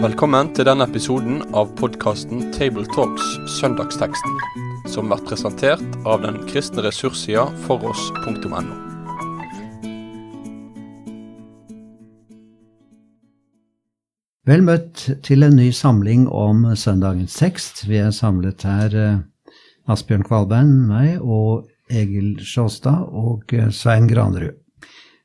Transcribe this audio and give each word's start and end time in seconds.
Velkommen 0.00 0.48
til 0.56 0.64
denne 0.64 0.86
episoden 0.88 1.42
av 1.52 1.74
podkasten 1.76 2.46
Tabletalks 2.56 3.24
Søndagsteksten, 3.58 4.36
som 4.88 5.10
blir 5.10 5.20
presentert 5.28 5.98
av 6.08 6.22
den 6.24 6.38
kristne 6.48 6.84
ressurssida 6.86 7.46
foross.no. 7.66 8.62
Vel 14.48 14.64
møtt 14.66 15.04
til 15.22 15.44
en 15.46 15.58
ny 15.60 15.68
samling 15.76 16.24
om 16.32 16.64
søndagens 16.72 17.36
tekst. 17.36 17.84
Vi 17.86 18.00
er 18.00 18.10
samlet 18.10 18.64
her, 18.66 18.96
eh, 18.96 19.20
Asbjørn 19.86 20.24
Kvalbein, 20.24 20.72
meg 20.88 21.20
og 21.20 21.68
Egil 21.90 22.38
Sjåstad 22.46 23.10
og 23.10 23.52
eh, 23.54 23.70
Svein 23.74 24.08
Granerud. 24.10 24.56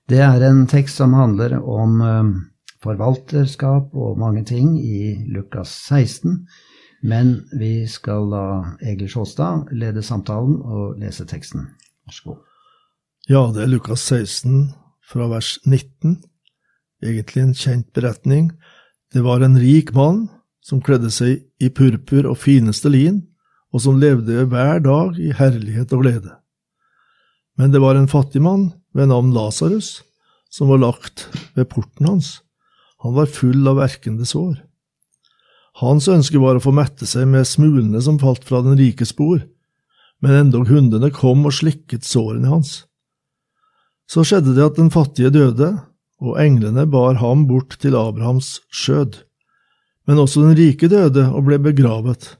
Det 0.09 0.21
er 0.21 0.43
en 0.45 0.65
tekst 0.69 0.99
som 1.01 1.15
handler 1.17 1.57
om 1.61 2.01
eh, 2.01 2.31
forvalterskap 2.85 3.95
og 3.95 4.19
mange 4.21 4.43
ting 4.45 4.75
i 4.79 5.15
Lukas 5.33 5.73
16. 5.89 6.45
Men 7.05 7.35
vi 7.53 7.85
skal 7.89 8.29
la 8.31 8.45
Egil 8.81 9.09
Sjåstad 9.09 9.71
lede 9.73 10.03
samtalen 10.05 10.57
og 10.61 10.99
lese 11.01 11.25
teksten. 11.29 11.67
Vær 12.05 12.17
så 12.17 12.29
god. 12.29 12.39
Ja, 13.29 13.41
det 13.53 13.63
er 13.63 13.71
Lukas 13.73 14.05
16 14.05 14.71
fra 15.05 15.27
vers 15.29 15.55
19. 15.65 16.19
Egentlig 17.05 17.41
en 17.43 17.53
kjent 17.57 17.91
beretning. 17.93 18.51
Det 19.13 19.23
var 19.25 19.41
en 19.41 19.57
rik 19.57 19.93
mann 19.93 20.27
som 20.65 20.81
kledde 20.81 21.11
seg 21.13 21.43
i 21.61 21.69
purpur 21.69 22.25
og 22.29 22.39
fineste 22.41 22.89
lin, 22.89 23.21
og 23.73 23.83
som 23.83 23.99
levde 24.01 24.45
hver 24.49 24.81
dag 24.81 25.17
i 25.19 25.33
herlighet 25.35 25.93
og 25.93 26.05
glede. 26.05 26.33
Men 27.55 27.71
det 27.71 27.81
var 27.83 27.95
en 27.95 28.11
fattig 28.11 28.41
mann 28.43 28.71
ved 28.95 29.09
navn 29.11 29.31
Lasarus 29.35 30.01
som 30.51 30.71
var 30.71 30.83
lagt 30.83 31.27
ved 31.55 31.69
porten 31.71 32.07
hans. 32.07 32.39
Han 33.03 33.15
var 33.15 33.31
full 33.31 33.67
av 33.67 33.79
verkende 33.81 34.25
sår. 34.27 34.57
Hans 35.81 36.07
ønske 36.07 36.39
var 36.39 36.55
å 36.55 36.63
få 36.63 36.71
mette 36.75 37.07
seg 37.09 37.27
med 37.27 37.47
smulene 37.47 37.99
som 38.03 38.19
falt 38.21 38.45
fra 38.47 38.61
den 38.63 38.77
rikes 38.79 39.11
bord, 39.17 39.43
men 40.23 40.37
endog 40.39 40.69
hundene 40.71 41.11
kom 41.11 41.43
og 41.45 41.57
slikket 41.57 42.07
sårene 42.07 42.47
hans. 42.47 42.85
Så 44.07 44.23
skjedde 44.23 44.55
det 44.55 44.63
at 44.63 44.79
den 44.79 44.93
fattige 44.93 45.33
døde, 45.33 45.73
og 46.23 46.39
englene 46.39 46.85
bar 46.87 47.19
ham 47.19 47.43
bort 47.49 47.75
til 47.81 47.97
Abrahams 47.99 48.61
skjød. 48.71 49.19
Men 50.07 50.21
også 50.21 50.45
den 50.45 50.55
rike 50.55 50.87
døde 50.87 51.27
og 51.27 51.49
ble 51.49 51.59
begravet. 51.59 52.37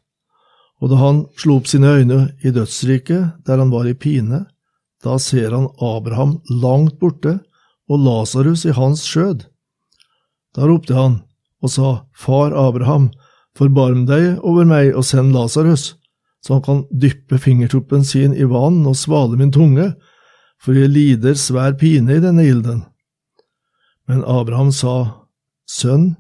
Og 0.79 0.91
da 0.91 0.99
han 1.01 1.23
slo 1.39 1.59
opp 1.59 1.67
sine 1.67 1.91
øyne 1.99 2.19
i 2.45 2.53
dødsriket, 2.55 3.41
der 3.43 3.59
han 3.59 3.73
var 3.73 3.89
i 3.89 3.97
pine, 3.97 4.45
da 5.05 5.19
ser 5.21 5.53
han 5.53 5.69
Abraham 5.81 6.39
langt 6.49 6.97
borte 6.99 7.37
og 7.89 8.01
Lasarus 8.01 8.65
i 8.65 8.73
hans 8.73 9.03
skjød. 9.05 9.45
Da 10.57 10.65
ropte 10.65 10.95
han 10.97 11.19
og 11.63 11.71
sa, 11.71 11.91
Far 12.13 12.55
Abraham, 12.57 13.11
forbarm 13.57 14.05
deg 14.09 14.41
over 14.45 14.67
meg 14.67 14.93
og 14.95 15.05
send 15.07 15.33
Lasarus, 15.35 15.93
så 16.43 16.57
han 16.57 16.65
kan 16.65 16.83
dyppe 16.91 17.39
fingertuppen 17.41 18.03
sin 18.05 18.35
i 18.35 18.45
vann 18.49 18.83
og 18.85 18.97
svale 18.99 19.37
min 19.39 19.53
tunge, 19.53 19.93
for 20.61 20.77
jeg 20.77 20.93
lider 20.93 21.37
svær 21.37 21.75
pine 21.77 22.17
i 22.17 22.23
denne 22.23 22.45
ilden. 22.45 22.83
Men 24.09 24.25
Abraham 24.29 24.71
sa, 24.73 25.25
Sønn, 25.65 26.15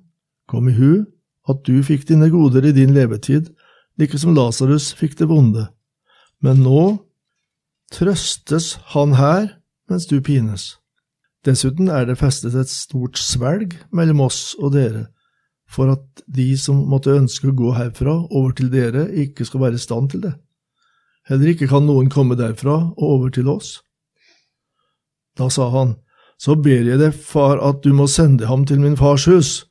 kom 0.49 0.69
i 0.69 0.77
hu 0.77 1.05
at 1.49 1.61
du 1.65 1.81
fikk 1.85 2.07
dine 2.09 2.31
goder 2.33 2.65
i 2.65 2.73
din 2.73 2.93
levetid, 2.93 3.51
like 4.01 4.17
som 4.17 4.33
Lasarus 4.37 4.91
fikk 4.97 5.17
det 5.19 5.29
vonde. 5.29 5.67
Men 6.41 6.63
nå 6.65 7.04
trøstes 7.93 8.75
han 8.93 9.15
her 9.19 9.51
mens 9.89 10.07
du 10.09 10.17
pines. 10.21 10.75
Dessuten 11.45 11.91
er 11.93 12.07
det 12.09 12.17
festet 12.17 12.55
et 12.57 12.71
stort 12.71 13.19
svelg 13.21 13.75
mellom 13.93 14.23
oss 14.25 14.55
og 14.57 14.73
dere, 14.73 15.07
for 15.69 15.91
at 15.93 16.23
de 16.25 16.47
som 16.57 16.81
måtte 16.89 17.13
ønske 17.13 17.51
å 17.51 17.57
gå 17.57 17.73
herfra 17.77 18.15
over 18.31 18.55
til 18.57 18.71
dere, 18.73 19.05
ikke 19.13 19.45
skal 19.45 19.67
være 19.67 19.77
i 19.77 19.83
stand 19.83 20.09
til 20.13 20.25
det. 20.25 20.33
Heller 21.29 21.53
ikke 21.53 21.69
kan 21.69 21.85
noen 21.85 22.09
komme 22.13 22.37
derfra 22.37 22.77
og 22.93 23.05
over 23.05 23.33
til 23.33 23.49
oss. 23.49 23.79
Da 25.37 25.49
sa 25.49 25.69
han, 25.73 25.95
Så 26.37 26.57
ber 26.59 26.83
jeg 26.83 26.99
deg, 26.99 27.13
far, 27.15 27.61
at 27.63 27.79
du 27.79 27.93
må 27.95 28.09
sende 28.11 28.49
ham 28.49 28.65
til 28.67 28.81
min 28.83 28.97
fars 28.99 29.23
hus, 29.23 29.65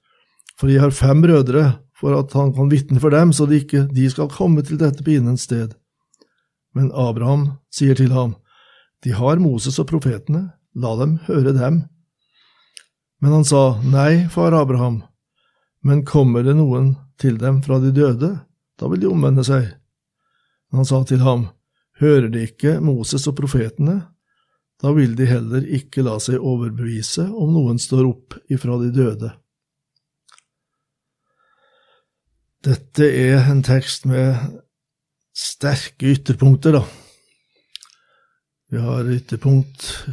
for 0.56 0.72
jeg 0.72 0.80
har 0.80 0.94
fem 0.96 1.20
brødre, 1.20 1.80
for 1.92 2.16
at 2.16 2.32
han 2.32 2.54
kan 2.56 2.70
vitne 2.72 3.00
for 3.00 3.12
dem, 3.12 3.34
så 3.36 3.44
de 3.44 3.58
ikke 3.60 3.82
de 3.92 4.06
skal 4.08 4.30
komme 4.32 4.64
til 4.64 4.80
dette 4.80 5.04
pinens 5.04 5.44
sted. 5.44 5.74
Men 6.74 6.90
Abraham 6.92 7.48
sier 7.72 7.94
til 7.94 8.12
ham, 8.12 8.34
De 9.04 9.12
har 9.12 9.38
Moses 9.38 9.78
og 9.78 9.88
profetene, 9.90 10.52
la 10.74 10.94
dem 10.98 11.18
høre 11.28 11.52
dem. 11.54 11.84
Men 13.20 13.32
han 13.38 13.44
sa, 13.46 13.80
Nei, 13.82 14.26
far 14.28 14.56
Abraham, 14.56 15.02
men 15.84 16.04
kommer 16.04 16.42
det 16.42 16.56
noen 16.56 16.94
til 17.20 17.38
dem 17.38 17.60
fra 17.62 17.78
de 17.78 17.92
døde, 17.94 18.32
da 18.80 18.88
vil 18.90 19.04
de 19.04 19.10
omvende 19.10 19.44
seg. 19.46 19.68
Men 20.70 20.82
han 20.82 20.88
sa 20.88 21.04
til 21.06 21.22
ham, 21.22 21.48
Hører 22.00 22.26
de 22.32 22.42
ikke 22.48 22.80
Moses 22.82 23.28
og 23.30 23.36
profetene, 23.38 24.00
da 24.82 24.90
vil 24.96 25.14
de 25.14 25.28
heller 25.30 25.62
ikke 25.76 26.02
la 26.02 26.16
seg 26.20 26.42
overbevise 26.42 27.28
om 27.30 27.52
noen 27.54 27.78
står 27.78 28.08
opp 28.08 28.34
ifra 28.50 28.80
de 28.82 28.90
døde. 28.92 29.30
Dette 32.64 33.06
er 33.06 33.44
en 33.52 33.62
tekst 33.62 34.08
med 34.08 34.40
sterke 35.34 36.14
ytterpunkter, 36.14 36.78
da. 36.78 36.84
Vi 38.70 38.80
har 38.80 39.10
ytterpunkt 39.10 40.06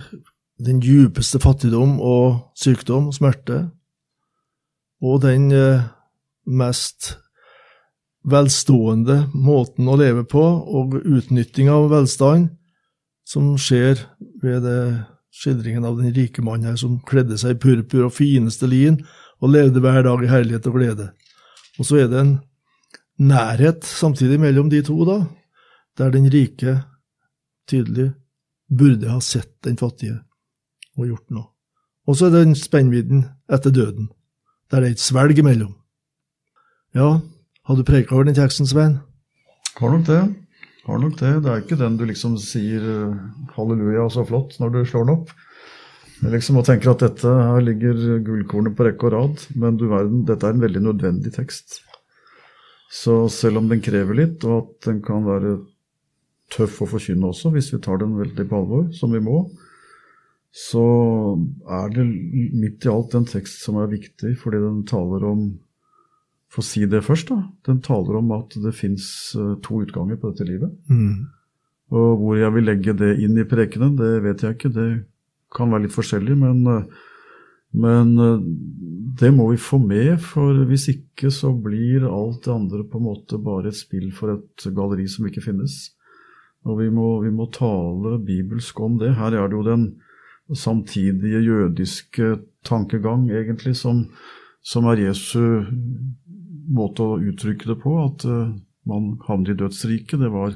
den 0.61 0.81
djupeste 0.83 1.39
fattigdom 1.41 1.99
og 2.01 2.53
sykdom 2.57 3.09
og 3.09 3.17
smerte, 3.17 3.63
og 5.01 5.21
den 5.23 5.49
eh, 5.55 5.87
mest 6.45 7.15
velstående 8.21 9.31
måten 9.33 9.89
å 9.89 9.97
leve 9.97 10.25
på 10.29 10.41
og 10.41 10.99
utnytting 10.99 11.71
av 11.73 11.89
velstand 11.89 12.51
som 13.25 13.55
skjer 13.57 14.03
ved 14.43 14.67
skildringen 15.31 15.87
av 15.87 15.97
den 15.97 16.13
rike 16.13 16.43
mannen 16.45 16.69
her 16.69 16.77
som 16.79 16.99
kledde 17.07 17.37
seg 17.39 17.55
i 17.55 17.61
purpur 17.63 18.09
og 18.09 18.15
fineste 18.15 18.69
lin 18.69 18.99
og 19.41 19.53
levde 19.55 19.81
hver 19.81 20.03
dag 20.05 20.21
i 20.21 20.29
herlighet 20.29 20.67
og 20.69 20.77
glede. 20.77 21.07
Og 21.79 21.87
så 21.87 22.03
er 22.03 22.11
det 22.11 22.19
en 22.19 22.35
nærhet 23.21 23.85
samtidig 23.85 24.39
mellom 24.41 24.69
de 24.71 24.81
to, 24.85 24.97
da, 25.05 25.19
der 25.97 26.13
den 26.13 26.29
rike 26.33 26.79
tydelig 27.69 28.11
burde 28.71 29.11
ha 29.11 29.19
sett 29.23 29.53
den 29.65 29.77
fattige 29.77 30.17
og 30.97 31.07
gjort 31.07 31.27
noe. 31.33 31.47
Og 32.09 32.17
så 32.17 32.27
er 32.27 32.33
det 32.33 32.45
den 32.47 32.57
spennvidden 32.57 33.25
etter 33.51 33.73
døden, 33.73 34.09
der 34.71 34.81
det 34.81 34.89
er 34.89 34.95
et 34.97 35.03
svelg 35.03 35.37
imellom. 35.37 35.75
Ja, 36.97 37.21
har 37.67 37.77
du 37.77 37.85
preka 37.87 38.15
over 38.15 38.27
den 38.27 38.35
teksten, 38.35 38.67
Svein? 38.67 38.97
Har 39.77 39.93
nok 39.93 40.07
det. 40.07 40.21
Har 40.87 40.97
nok 40.99 41.19
det. 41.19 41.35
Det 41.43 41.51
er 41.51 41.61
ikke 41.61 41.77
den 41.79 41.99
du 41.99 42.07
liksom 42.09 42.35
sier 42.41 42.81
eh, 42.81 43.21
halleluja, 43.55 44.09
så 44.11 44.25
flott, 44.27 44.57
når 44.59 44.73
du 44.73 44.81
slår 44.83 45.05
den 45.05 45.13
opp. 45.19 45.31
Jeg 46.21 46.33
liksom 46.35 46.59
og 46.61 46.65
tenker 46.67 46.91
at 46.91 47.05
dette 47.05 47.29
her 47.29 47.63
ligger 47.65 48.19
gullkornet 48.25 48.75
på 48.77 48.85
rekke 48.85 49.07
og 49.07 49.13
rad, 49.13 49.45
men 49.57 49.77
du 49.77 49.87
verden, 49.89 50.25
dette 50.27 50.45
er 50.47 50.57
en 50.57 50.65
veldig 50.65 50.83
nødvendig 50.89 51.33
tekst. 51.37 51.79
Så 52.91 53.15
selv 53.31 53.61
om 53.61 53.69
den 53.71 53.81
krever 53.83 54.17
litt, 54.17 54.43
og 54.43 54.57
at 54.57 54.89
den 54.89 54.99
kan 55.05 55.23
være 55.23 55.57
tøff 56.51 56.81
å 56.83 56.89
forkynne 56.91 57.29
også, 57.31 57.53
hvis 57.53 57.71
vi 57.71 57.79
tar 57.83 58.01
den 58.01 58.17
veldig 58.19 58.45
på 58.49 58.57
alvor, 58.57 58.87
som 58.95 59.13
vi 59.15 59.21
må, 59.23 59.45
så 60.51 60.83
er 61.71 61.93
det 61.95 62.03
midt 62.03 62.83
i 62.83 62.91
alt 62.91 63.15
en 63.15 63.27
tekst 63.29 63.63
som 63.63 63.77
er 63.79 63.91
viktig, 63.93 64.33
fordi 64.41 64.59
den 64.59 64.81
taler 64.87 65.27
om 65.31 65.51
For 66.51 66.59
å 66.59 66.67
si 66.67 66.81
det 66.83 66.99
først, 67.05 67.29
da. 67.31 67.45
Den 67.63 67.77
taler 67.79 68.17
om 68.19 68.33
at 68.35 68.51
det 68.59 68.73
fins 68.75 69.05
to 69.63 69.77
utganger 69.85 70.17
på 70.19 70.33
dette 70.33 70.43
livet. 70.43 70.73
Mm. 70.91 71.29
Og 71.95 72.09
hvor 72.19 72.35
jeg 72.35 72.51
vil 72.57 72.67
legge 72.67 72.95
det 72.99 73.13
inn 73.23 73.39
i 73.39 73.45
prekenen, 73.47 73.93
det 73.95 74.17
vet 74.25 74.43
jeg 74.43 74.57
ikke. 74.57 74.73
Det 74.75 74.87
kan 75.55 75.71
være 75.71 75.85
litt 75.85 75.95
forskjellig, 75.95 76.35
men, 76.41 76.59
men 77.71 78.15
det 79.19 79.31
må 79.35 79.47
vi 79.51 79.59
få 79.61 79.79
med. 79.79 80.19
For 80.23 80.63
hvis 80.67 80.89
ikke 80.91 81.31
så 81.33 81.53
blir 81.55 82.07
alt 82.07 82.43
det 82.45 82.53
andre 82.53 82.83
på 82.87 82.99
en 82.99 83.07
måte 83.07 83.39
bare 83.41 83.71
et 83.71 83.79
spill 83.79 84.09
for 84.15 84.35
et 84.35 84.67
galleri 84.75 85.07
som 85.11 85.27
ikke 85.29 85.43
finnes. 85.45 85.77
Og 86.67 86.81
vi 86.81 86.89
må, 86.93 87.07
vi 87.23 87.31
må 87.33 87.47
tale 87.53 88.19
bibelsk 88.25 88.79
om 88.83 88.99
det. 89.01 89.15
Her 89.17 89.33
er 89.33 89.49
det 89.49 89.57
jo 89.57 89.65
den 89.65 89.85
samtidige 90.53 91.41
jødiske 91.45 92.35
tankegang, 92.67 93.29
egentlig, 93.31 93.75
som, 93.79 94.05
som 94.61 94.85
er 94.91 95.07
Jesu 95.07 95.65
måte 96.71 97.05
å 97.05 97.19
uttrykke 97.19 97.71
det 97.71 97.79
på. 97.81 97.95
At 98.03 98.27
uh, 98.29 98.53
man 98.87 99.15
havner 99.27 99.53
i 99.53 99.59
dødsriket. 99.63 100.19
Det 100.21 100.31
var 100.33 100.55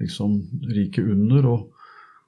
liksom 0.00 0.40
riket 0.72 1.10
under. 1.12 1.50
Og, 1.52 1.68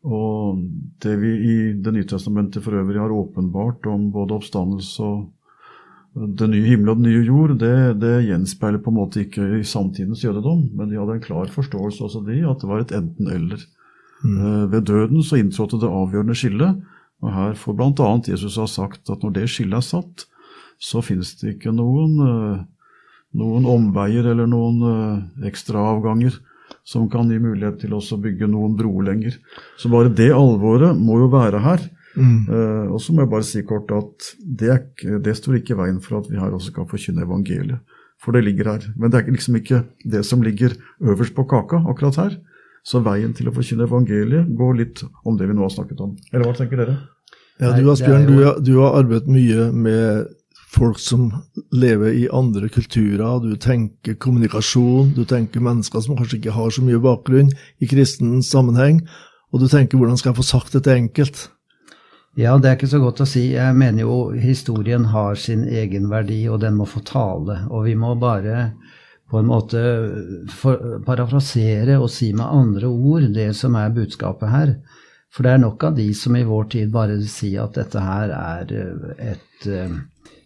og 0.04 0.60
det 1.00 1.14
vi 1.16 1.30
i 1.32 1.54
Det 1.80 1.92
nye 1.94 2.06
testamentet 2.08 2.64
for 2.64 2.76
øvrig 2.76 3.00
har 3.00 3.12
åpenbart 3.12 3.86
om 3.88 4.10
både 4.12 4.36
oppstandelse 4.36 5.02
og 5.02 5.30
den 6.14 6.52
nye 6.52 6.68
himmel 6.68 6.92
og 6.92 7.00
den 7.00 7.08
nye 7.08 7.24
jord, 7.26 7.56
det, 7.58 7.98
det 7.98 8.26
gjenspeiler 8.28 8.78
på 8.78 8.92
en 8.92 8.98
måte 9.00 9.24
ikke 9.24 9.48
i 9.58 9.64
samtidens 9.66 10.22
jødedom, 10.22 10.68
men 10.76 10.90
de 10.90 11.00
hadde 11.00 11.16
en 11.16 11.24
klar 11.24 11.48
forståelse 11.50 12.04
også 12.06 12.22
de, 12.28 12.36
at 12.46 12.60
det 12.62 12.68
var 12.70 12.84
et 12.84 12.94
enten-eller. 12.94 13.64
Mm. 14.22 14.36
Uh, 14.38 14.72
ved 14.72 14.86
døden 14.86 15.24
så 15.26 15.40
inntrådte 15.40 15.80
det 15.82 15.90
avgjørende 15.90 16.36
skillet, 16.38 16.84
Og 17.24 17.32
her 17.32 17.54
får 17.56 17.76
bl.a. 17.78 18.08
Jesus 18.28 18.58
ha 18.60 18.66
sagt 18.68 19.10
at 19.10 19.22
når 19.24 19.30
det 19.38 19.48
skillet 19.48 19.78
er 19.78 19.86
satt, 19.86 20.26
så 20.80 21.00
finnes 21.00 21.30
det 21.40 21.54
ikke 21.54 21.72
noen, 21.72 22.18
eh, 22.20 22.64
noen 23.40 23.68
omveier 23.70 24.26
eller 24.28 24.50
noen 24.50 24.82
eh, 24.90 25.46
ekstraavganger 25.48 26.36
som 26.84 27.08
kan 27.10 27.30
gi 27.32 27.40
mulighet 27.40 27.80
til 27.80 27.94
oss 27.96 28.12
å 28.12 28.20
bygge 28.20 28.48
noen 28.50 28.76
broer 28.76 29.08
lenger. 29.08 29.38
Så 29.80 29.90
bare 29.92 30.12
det 30.12 30.30
alvoret 30.36 30.96
må 30.98 31.18
jo 31.22 31.30
være 31.32 31.62
her. 31.64 31.84
Mm. 32.14 32.46
Uh, 32.46 32.92
og 32.94 33.00
så 33.02 33.14
må 33.14 33.24
jeg 33.24 33.32
bare 33.32 33.46
si 33.48 33.62
kort 33.66 33.90
at 33.94 34.28
det, 34.38 34.76
det, 35.24 35.34
står 35.34 35.58
ikke 35.58 35.74
i 35.74 35.78
veien 35.80 36.00
for 36.04 36.20
at 36.20 36.28
vi 36.30 36.38
her 36.38 36.54
også 36.54 36.74
kan 36.76 36.88
forkynne 36.90 37.24
evangeliet. 37.24 37.80
For 38.22 38.36
det 38.36 38.44
ligger 38.46 38.70
her. 38.70 38.84
Men 38.96 39.10
det 39.12 39.20
er 39.20 39.32
liksom 39.32 39.56
ikke 39.58 39.82
det 40.04 40.22
som 40.28 40.44
ligger 40.44 40.76
øverst 41.02 41.34
på 41.36 41.46
kaka 41.50 41.82
akkurat 41.90 42.20
her. 42.20 42.38
Så 42.84 43.00
veien 43.04 43.32
til 43.36 43.48
å 43.48 43.56
forkynne 43.56 43.88
evangeliet 43.88 44.52
går 44.56 44.78
litt 44.78 45.02
om 45.24 45.40
det 45.40 45.48
vi 45.48 45.56
nå 45.56 45.64
har 45.64 45.72
snakket 45.72 46.04
om. 46.04 46.14
Eller 46.32 46.46
hva 46.46 46.56
tenker 46.56 46.80
dere? 46.80 47.00
Ja, 47.62 47.70
du 47.78 47.86
Asbjørn, 47.92 48.24
du, 48.26 48.38
du 48.66 48.72
har 48.80 48.96
arbeidet 48.98 49.30
mye 49.30 49.68
med 49.70 50.32
folk 50.74 50.98
som 51.00 51.28
lever 51.72 52.16
i 52.18 52.28
andre 52.32 52.68
kulturer. 52.72 53.40
Du 53.42 53.56
tenker 53.60 54.18
kommunikasjon, 54.20 55.14
du 55.16 55.24
tenker 55.28 55.64
mennesker 55.64 56.04
som 56.04 56.18
kanskje 56.18 56.40
ikke 56.40 56.56
har 56.56 56.74
så 56.74 56.84
mye 56.84 57.00
bakgrunn 57.02 57.52
i 57.78 57.88
kristen 57.90 58.42
sammenheng. 58.44 59.02
Og 59.54 59.62
du 59.62 59.68
tenker 59.70 60.00
hvordan 60.00 60.18
skal 60.18 60.32
jeg 60.32 60.40
få 60.40 60.48
sagt 60.48 60.74
dette 60.74 60.94
enkelt? 60.94 61.48
Ja, 62.34 62.56
det 62.58 62.66
er 62.66 62.74
ikke 62.74 62.90
så 62.90 62.98
godt 62.98 63.22
å 63.22 63.28
si. 63.30 63.52
Jeg 63.54 63.78
mener 63.78 64.02
jo 64.02 64.16
historien 64.34 65.06
har 65.12 65.38
sin 65.38 65.62
egen 65.70 66.08
verdi, 66.10 66.40
og 66.50 66.64
den 66.64 66.74
må 66.74 66.88
få 66.90 67.04
tale. 67.06 67.60
Og 67.70 67.86
vi 67.86 67.94
må 67.94 68.16
bare 68.18 68.72
på 69.30 69.38
en 69.38 69.48
måte 69.48 69.80
parafrasere 71.06 71.96
og 72.00 72.10
si 72.12 72.32
med 72.34 72.44
andre 72.44 72.90
ord 72.90 73.30
det 73.34 73.52
som 73.56 73.78
er 73.78 73.94
budskapet 73.94 74.50
her. 74.50 74.74
For 75.34 75.46
det 75.46 75.54
er 75.54 75.62
nok 75.62 75.86
av 75.86 75.96
de 75.98 76.08
som 76.14 76.36
i 76.38 76.44
vår 76.46 76.68
tid 76.74 76.90
bare 76.94 77.16
sier 77.26 77.64
at 77.64 77.78
dette 77.78 78.02
her 78.02 78.34
er 78.34 78.74
eh, 78.78 79.32
et 79.32 79.66
uh, 79.66 79.96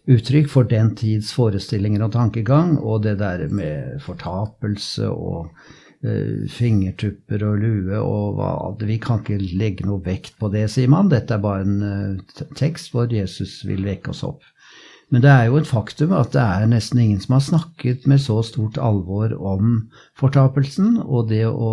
uttrykk 0.09 0.49
for 0.49 0.69
den 0.69 0.93
tids 0.97 1.31
forestillinger 1.35 2.05
og 2.07 2.13
tankegang, 2.15 2.77
og 2.79 3.03
det 3.05 3.19
der 3.21 3.45
med 3.53 3.99
fortapelse 4.03 5.09
og 5.09 5.49
uh, 6.05 6.45
fingertupper 6.49 7.45
og 7.47 7.59
lue 7.63 7.99
og 7.99 8.39
hva 8.39 8.53
Vi 8.81 8.99
kan 9.01 9.21
ikke 9.21 9.39
legge 9.59 9.87
noe 9.87 10.01
vekt 10.05 10.39
på 10.39 10.51
det, 10.53 10.67
sier 10.73 10.89
man. 10.91 11.11
Dette 11.11 11.37
er 11.37 11.43
bare 11.43 11.67
en 11.67 11.83
uh, 11.83 12.47
tekst 12.57 12.93
hvor 12.93 13.11
Jesus 13.13 13.61
vil 13.69 13.85
vekke 13.85 14.15
oss 14.15 14.25
opp. 14.27 14.41
Men 15.09 15.23
det 15.25 15.29
er 15.33 15.47
jo 15.49 15.57
et 15.57 15.69
faktum 15.69 16.11
at 16.13 16.35
det 16.35 16.41
er 16.41 16.67
nesten 16.69 17.01
ingen 17.01 17.21
som 17.21 17.33
har 17.37 17.45
snakket 17.45 18.05
med 18.09 18.21
så 18.21 18.43
stort 18.45 18.77
alvor 18.77 19.33
om 19.33 19.89
fortapelsen 20.19 20.99
og 21.01 21.31
det 21.31 21.47
å 21.49 21.71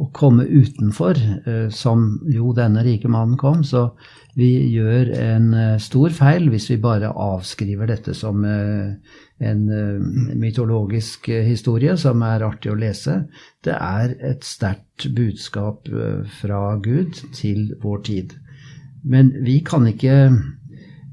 å 0.00 0.06
komme 0.16 0.46
utenfor, 0.48 1.18
eh, 1.46 1.68
som 1.68 2.20
jo 2.32 2.52
denne 2.56 2.84
rike 2.84 3.10
mannen 3.12 3.36
kom. 3.36 3.60
Så 3.64 3.90
vi 4.38 4.48
gjør 4.72 5.10
en 5.18 5.52
eh, 5.54 5.80
stor 5.82 6.14
feil 6.16 6.48
hvis 6.52 6.70
vi 6.70 6.78
bare 6.80 7.12
avskriver 7.12 7.90
dette 7.90 8.14
som 8.16 8.44
eh, 8.48 8.94
en 9.42 9.62
mytologisk 10.38 11.26
historie 11.42 11.96
som 11.98 12.22
er 12.22 12.44
artig 12.46 12.70
å 12.70 12.78
lese. 12.78 13.24
Det 13.64 13.74
er 13.74 14.14
et 14.22 14.46
sterkt 14.46 15.08
budskap 15.16 15.90
fra 16.38 16.60
Gud 16.78 17.18
til 17.34 17.72
vår 17.82 18.04
tid. 18.06 18.36
Men 19.02 19.32
vi 19.42 19.58
kan 19.66 19.88
ikke 19.90 20.14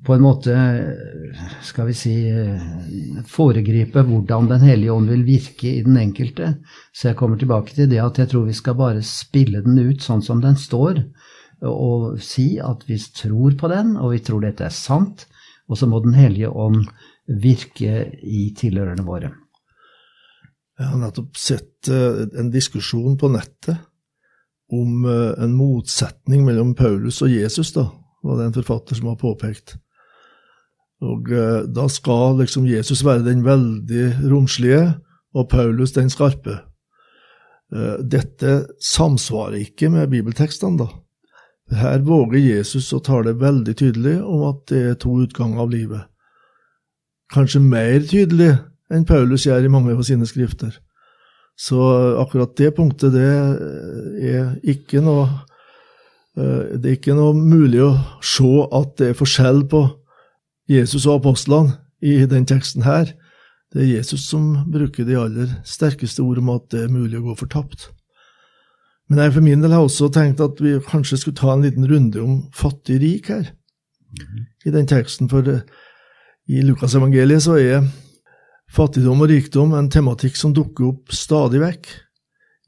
på 0.10 0.16
en 0.18 0.24
måte 0.26 0.54
skal 1.62 1.86
vi 1.86 1.94
si 1.94 2.14
foregripe 3.30 4.02
hvordan 4.08 4.48
Den 4.50 4.64
hellige 4.66 4.94
ånd 4.96 5.12
vil 5.12 5.22
virke 5.28 5.70
i 5.70 5.84
den 5.86 6.00
enkelte. 6.02 6.56
Så 6.90 7.12
jeg 7.12 7.18
kommer 7.20 7.38
tilbake 7.38 7.76
til 7.76 7.90
det 7.92 8.00
at 8.02 8.18
jeg 8.18 8.32
tror 8.32 8.48
vi 8.48 8.56
skal 8.58 8.78
bare 8.80 9.04
spille 9.06 9.62
den 9.62 9.78
ut 9.78 10.02
sånn 10.02 10.24
som 10.26 10.42
den 10.42 10.58
står, 10.58 11.04
og 11.70 12.18
si 12.24 12.56
at 12.64 12.88
vi 12.88 12.98
tror 12.98 13.54
på 13.60 13.70
den, 13.70 13.98
og 14.00 14.16
vi 14.16 14.22
tror 14.26 14.42
dette 14.42 14.66
er 14.66 14.74
sant, 14.74 15.28
og 15.70 15.78
så 15.78 15.86
må 15.86 16.00
Den 16.02 16.18
hellige 16.18 16.50
ånd 16.50 16.88
virke 17.30 18.08
i 18.26 18.50
tilhørerne 18.58 19.06
våre. 19.06 19.30
Jeg 20.80 20.88
har 20.88 21.02
nettopp 21.04 21.38
sett 21.38 21.90
eh, 21.92 22.24
en 22.40 22.50
diskusjon 22.50 23.18
på 23.20 23.30
nettet 23.30 23.78
om 24.74 25.06
eh, 25.06 25.44
en 25.44 25.54
motsetning 25.54 26.48
mellom 26.48 26.74
Paulus 26.74 27.22
og 27.22 27.30
Jesus, 27.30 27.76
da, 27.76 27.86
var 28.24 28.40
det 28.40 28.48
en 28.48 28.58
forfatter 28.58 28.98
som 28.98 29.12
har 29.12 29.20
påpekt. 29.22 29.76
Og 31.06 31.32
eh, 31.32 31.62
da 31.72 31.88
skal 31.92 32.40
liksom 32.42 32.68
Jesus 32.68 33.04
være 33.06 33.24
den 33.28 33.46
veldig 33.46 34.32
romslige, 34.32 34.98
og 35.34 35.50
Paulus 35.50 35.94
den 35.96 36.10
skarpe. 36.12 36.58
Eh, 37.72 38.00
dette 38.04 38.66
samsvarer 38.84 39.62
ikke 39.64 39.92
med 39.94 40.10
bibeltekstene, 40.12 40.82
da. 40.82 40.90
Her 41.70 42.02
våger 42.02 42.42
Jesus 42.42 42.88
å 42.98 43.02
tale 43.06 43.36
veldig 43.38 43.76
tydelig 43.78 44.16
om 44.26 44.48
at 44.48 44.64
det 44.72 44.80
er 44.90 44.96
to 44.98 45.20
utganger 45.22 45.62
av 45.62 45.70
livet. 45.70 46.08
Kanskje 47.30 47.62
mer 47.62 48.00
tydelig 48.10 48.56
enn 48.90 49.06
Paulus 49.06 49.46
gjør 49.46 49.68
i 49.68 49.70
mange 49.70 49.94
av 49.94 50.02
sine 50.08 50.26
skrifter. 50.26 50.74
Så 51.60 51.78
akkurat 52.18 52.56
det 52.58 52.72
punktet, 52.74 53.14
det 53.14 54.32
er 54.32 54.56
ikke 54.72 55.04
noe 55.04 55.28
eh, 56.40 56.80
Det 56.80 56.88
er 56.88 56.96
ikke 56.96 57.18
noe 57.18 57.36
mulig 57.38 57.84
å 57.84 57.94
se 58.24 58.50
at 58.74 58.96
det 58.98 59.12
er 59.12 59.20
forskjell 59.20 59.66
på 59.70 59.84
Jesus 60.70 61.08
og 61.08 61.20
apostlene 61.20 61.78
i 62.06 62.26
den 62.30 62.46
teksten 62.48 62.86
her, 62.86 63.12
det 63.74 63.84
er 63.84 63.92
Jesus 64.00 64.26
som 64.30 64.66
bruker 64.72 65.06
de 65.06 65.18
aller 65.20 65.52
sterkeste 65.68 66.24
ord 66.26 66.40
om 66.42 66.50
at 66.56 66.70
det 66.74 66.86
er 66.86 66.94
mulig 66.94 67.20
å 67.20 67.28
gå 67.28 67.36
fortapt. 67.38 67.90
Men 69.10 69.24
jeg 69.24 69.34
for 69.36 69.46
min 69.46 69.62
del 69.62 69.74
har 69.74 69.86
også 69.86 70.10
tenkt 70.14 70.42
at 70.42 70.62
vi 70.62 70.76
kanskje 70.86 71.20
skulle 71.22 71.38
ta 71.38 71.54
en 71.54 71.66
liten 71.66 71.86
runde 71.90 72.22
om 72.22 72.36
fattig-rik 72.56 73.30
her, 73.34 73.52
mm. 74.14 74.44
i 74.70 74.74
den 74.74 74.90
teksten. 74.90 75.30
For 75.30 75.46
eh, 75.50 75.66
i 76.50 76.62
Lukasevangeliet 76.66 77.46
så 77.46 77.58
er 77.62 77.88
fattigdom 78.74 79.26
og 79.26 79.32
rikdom 79.32 79.74
en 79.78 79.90
tematikk 79.90 80.38
som 80.38 80.54
dukker 80.54 80.92
opp 80.92 81.14
stadig 81.14 81.62
vekk 81.62 81.90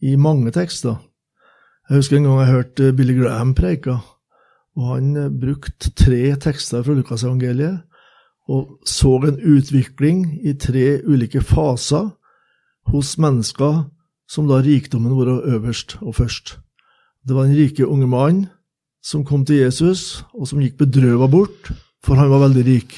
i 0.09 0.15
mange 0.18 0.53
tekster. 0.53 0.98
Jeg 1.89 2.01
husker 2.01 2.18
en 2.18 2.30
gang 2.30 2.42
jeg 2.42 2.56
hørte 2.56 2.94
Billy 2.98 3.18
Graham 3.18 3.53
preika, 3.57 4.00
og 4.77 4.92
han 4.95 5.13
eh, 5.18 5.33
brukte 5.33 5.94
tre 5.98 6.24
tekster 6.42 6.86
fra 6.86 6.98
Lukasevangeliet 6.98 7.86
og 8.51 8.88
så 8.88 9.13
en 9.27 9.39
utvikling 9.39 10.25
i 10.44 10.53
tre 10.59 11.00
ulike 11.07 11.42
faser 11.45 12.09
hos 12.92 13.15
mennesker 13.21 13.86
som 14.31 14.48
da 14.50 14.59
rikdommen 14.63 15.15
var 15.15 15.45
øverst 15.56 15.98
og 16.01 16.18
først. 16.19 16.57
Det 17.27 17.36
var 17.36 17.48
den 17.48 17.56
rike 17.56 17.88
unge 17.88 18.07
mannen 18.07 18.50
som 19.03 19.25
kom 19.25 19.45
til 19.45 19.63
Jesus, 19.63 20.24
og 20.33 20.48
som 20.48 20.62
gikk 20.62 20.77
bedrøva 20.77 21.27
bort, 21.31 21.71
for 22.06 22.19
han 22.19 22.30
var 22.30 22.44
veldig 22.45 22.65
rik. 22.65 22.93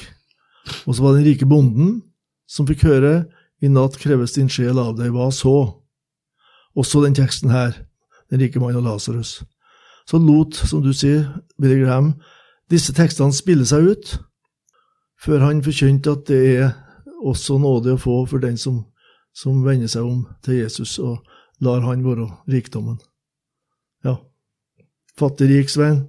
Og 0.84 0.94
så 0.94 1.02
var 1.02 1.14
det 1.14 1.22
den 1.22 1.30
rike 1.30 1.48
bonden 1.48 2.02
som 2.48 2.68
fikk 2.68 2.84
høre 2.88 3.14
i 3.64 3.70
natt 3.72 3.96
kreves 4.00 4.36
din 4.36 4.50
sjel 4.52 4.78
av 4.80 4.98
deg, 4.98 5.14
hva 5.14 5.30
så? 5.32 5.80
Også 6.76 7.00
den 7.04 7.16
teksten 7.16 7.52
her, 7.54 7.72
den 8.28 8.42
rike 8.42 8.60
mannen 8.60 8.82
og 8.82 8.88
Lasarus. 8.88 9.42
Så 10.04 10.20
lot, 10.20 10.56
som 10.56 10.82
du 10.84 10.92
sier, 10.92 11.30
Billy 11.60 11.80
Graham, 11.80 12.14
disse 12.70 12.92
tekstene 12.96 13.32
spille 13.32 13.64
seg 13.68 13.88
ut, 13.94 14.16
før 15.20 15.44
han 15.46 15.62
forkynte 15.64 16.14
at 16.16 16.26
det 16.28 16.42
er 16.56 16.72
også 17.24 17.58
nåde 17.60 17.94
å 17.94 18.00
få 18.00 18.16
for 18.28 18.42
den 18.42 18.58
som, 18.60 18.82
som 19.34 19.62
vender 19.64 19.90
seg 19.90 20.06
om 20.06 20.24
til 20.44 20.60
Jesus 20.62 20.98
og 21.02 21.22
lar 21.64 21.84
han 21.86 22.04
være 22.04 22.28
rikdommen. 22.50 22.98
Ja. 24.04 24.18
Fattig-rik, 25.18 25.70
Svein? 25.72 26.04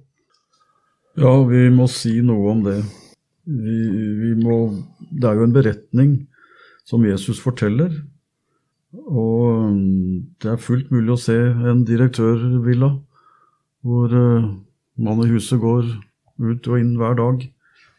Ja, 1.16 1.32
vi 1.48 1.68
må 1.72 1.86
si 1.88 2.18
noe 2.20 2.52
om 2.52 2.64
det. 2.66 2.80
Vi, 3.46 3.76
vi 4.20 4.34
må, 4.36 4.58
det 5.08 5.30
er 5.30 5.38
jo 5.38 5.46
en 5.46 5.54
beretning 5.54 6.16
som 6.86 7.06
Jesus 7.06 7.40
forteller. 7.40 7.94
Og 9.06 9.72
det 10.42 10.52
er 10.52 10.62
fullt 10.62 10.90
mulig 10.92 11.14
å 11.14 11.20
se 11.20 11.36
en 11.36 11.84
direktørvilla 11.86 12.92
hvor 13.86 14.12
uh, 14.12 14.46
mann 14.98 15.22
i 15.22 15.30
huset 15.30 15.60
går 15.62 15.86
ut 16.42 16.68
og 16.68 16.80
inn 16.80 16.96
hver 16.98 17.16
dag 17.18 17.44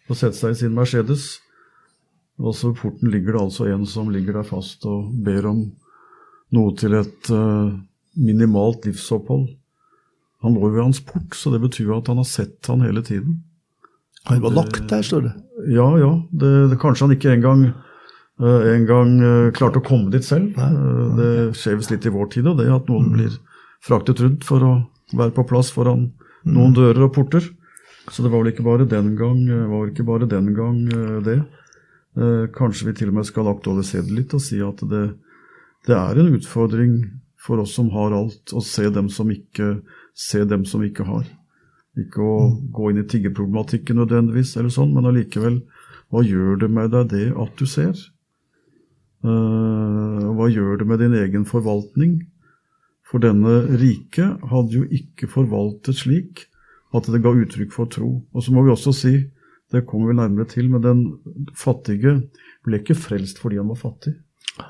og 0.07 0.15
sette 0.17 0.39
seg 0.39 0.55
i 0.55 0.59
sin 0.61 0.75
Mercedes. 0.75 1.37
Og 2.37 2.53
så 2.55 2.71
ved 2.71 2.79
porten 2.81 3.11
ligger 3.11 3.35
det 3.35 3.43
altså 3.47 3.67
en 3.71 3.85
som 3.89 4.11
ligger 4.13 4.39
der 4.39 4.47
fast 4.47 4.85
og 4.87 5.09
ber 5.25 5.47
om 5.49 5.63
noe 6.55 6.75
til 6.79 6.95
et 6.95 7.31
uh, 7.33 7.73
minimalt 8.15 8.85
livsopphold. 8.87 9.49
Han 10.45 10.53
lå 10.55 10.69
ved 10.69 10.83
hans 10.83 11.01
port, 11.01 11.33
så 11.35 11.51
det 11.53 11.63
betyr 11.63 11.95
at 11.97 12.11
han 12.11 12.21
har 12.21 12.29
sett 12.29 12.69
han 12.69 12.85
hele 12.85 13.01
tiden. 13.03 13.41
Han 14.29 14.43
var 14.43 14.53
lagt 14.53 14.85
der, 14.91 15.01
står 15.01 15.25
det. 15.25 15.33
Ja, 15.73 15.87
ja. 15.97 16.11
Det, 16.31 16.53
det, 16.71 16.79
kanskje 16.81 17.07
han 17.07 17.15
ikke 17.15 17.33
engang 17.33 17.65
uh, 18.43 18.63
en 18.73 18.85
gang 18.89 19.13
uh, 19.23 19.51
klarte 19.55 19.81
å 19.81 19.85
komme 19.87 20.11
dit 20.13 20.25
selv. 20.25 20.53
Uh, 20.59 21.17
det 21.17 21.31
skjer 21.57 21.79
visst 21.79 21.93
litt 21.93 22.05
i 22.05 22.13
vår 22.13 22.29
tid, 22.35 22.49
og 22.51 22.61
det 22.61 22.69
at 22.69 22.91
noen 22.91 23.09
mm. 23.09 23.15
blir 23.17 23.37
fraktet 23.83 24.21
rundt 24.23 24.45
for 24.45 24.63
å 24.63 24.73
være 25.17 25.33
på 25.35 25.47
plass 25.47 25.71
foran 25.73 26.09
mm. 26.11 26.53
noen 26.53 26.75
dører 26.77 27.07
og 27.07 27.15
porter. 27.17 27.47
Så 28.11 28.23
det 28.23 28.31
var 28.31 28.43
vel 28.43 28.53
ikke 28.53 28.65
bare 28.65 28.87
den 28.87 29.15
gang, 29.19 29.39
eh, 29.51 30.03
bare 30.05 30.27
den 30.29 30.53
gang 30.55 30.87
eh, 30.87 31.21
det. 31.23 31.37
Eh, 32.17 32.47
kanskje 32.55 32.87
vi 32.87 32.93
til 32.95 33.11
og 33.11 33.19
med 33.19 33.27
skal 33.27 33.49
aktualisere 33.51 34.07
det 34.07 34.15
litt 34.15 34.33
og 34.33 34.41
si 34.41 34.61
at 34.63 34.79
det, 34.89 35.03
det, 35.85 35.95
er 35.95 36.17
en 36.17 36.31
utfordring 36.33 36.93
for 37.37 37.59
oss 37.59 37.75
som 37.75 37.91
har 37.91 38.15
alt, 38.15 38.53
å 38.55 38.63
se 38.63 38.87
dem 38.89 39.09
som 39.09 39.29
ikke, 39.31 39.81
dem 40.47 40.65
som 40.65 40.83
ikke 40.83 41.03
har. 41.03 41.27
Ikke 41.99 42.23
å 42.23 42.37
gå 42.71 42.91
inn 42.91 43.03
i 43.03 43.07
tiggerproblematikken 43.07 43.99
nødvendigvis, 43.99 44.55
eller 44.57 44.71
sånn, 44.73 44.95
men 44.95 45.09
allikevel, 45.09 45.61
hva 46.09 46.23
gjør 46.23 46.63
det 46.63 46.71
med 46.71 46.91
deg 46.95 47.11
det 47.11 47.27
at 47.35 47.59
du 47.59 47.67
ser? 47.67 47.97
Hva 49.27 50.47
gjør 50.47 50.77
det 50.79 50.87
med 50.87 51.01
din 51.03 51.15
egen 51.17 51.43
forvaltning? 51.49 52.21
For 53.07 53.23
denne 53.23 53.65
rike 53.81 54.29
hadde 54.51 54.77
jo 54.77 54.85
ikke 54.93 55.27
forvaltet 55.31 55.99
slik 55.99 56.45
at 56.95 57.09
det 57.11 57.23
ga 57.23 57.33
uttrykk 57.35 57.73
for 57.75 57.89
tro. 57.91 58.11
Og 58.33 58.43
så 58.43 58.53
må 58.55 58.63
vi 58.63 58.71
også 58.71 58.93
si, 58.95 59.15
det 59.73 59.85
kommer 59.87 60.11
vi 60.11 60.19
nærmere 60.21 60.47
til, 60.47 60.69
men 60.71 60.83
den 60.83 61.03
fattige 61.57 62.21
ble 62.63 62.79
ikke 62.79 62.95
frelst 62.95 63.41
fordi 63.41 63.59
han 63.59 63.67
var 63.71 63.81
fattig. 63.81 64.15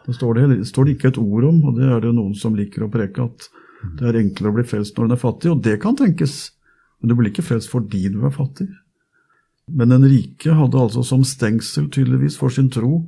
Det 0.06 0.16
står 0.18 0.40
det, 0.40 0.48
det 0.58 0.68
står 0.68 0.88
det 0.88 0.98
ikke 0.98 1.12
et 1.14 1.22
ord 1.22 1.48
om, 1.48 1.62
og 1.70 1.78
det 1.78 1.88
er 1.88 2.02
det 2.04 2.16
noen 2.18 2.34
som 2.36 2.58
liker 2.58 2.84
å 2.84 2.92
preke, 2.92 3.28
at 3.30 3.48
det 4.00 4.10
er 4.10 4.20
enklere 4.20 4.52
å 4.52 4.58
bli 4.58 4.66
frelst 4.68 4.98
når 4.98 5.08
en 5.08 5.16
er 5.16 5.22
fattig, 5.22 5.52
og 5.54 5.62
det 5.64 5.78
kan 5.84 5.96
tenkes. 5.96 6.40
Men 7.00 7.12
du 7.12 7.16
blir 7.18 7.32
ikke 7.32 7.46
frelst 7.46 7.72
fordi 7.72 8.08
du 8.12 8.24
er 8.26 8.34
fattig. 8.34 8.68
Men 9.68 9.92
den 9.94 10.08
rike 10.08 10.56
hadde 10.56 10.80
altså 10.80 11.04
som 11.06 11.24
stengsel 11.28 11.92
tydeligvis 11.94 12.40
for 12.40 12.54
sin 12.54 12.72
tro 12.74 13.06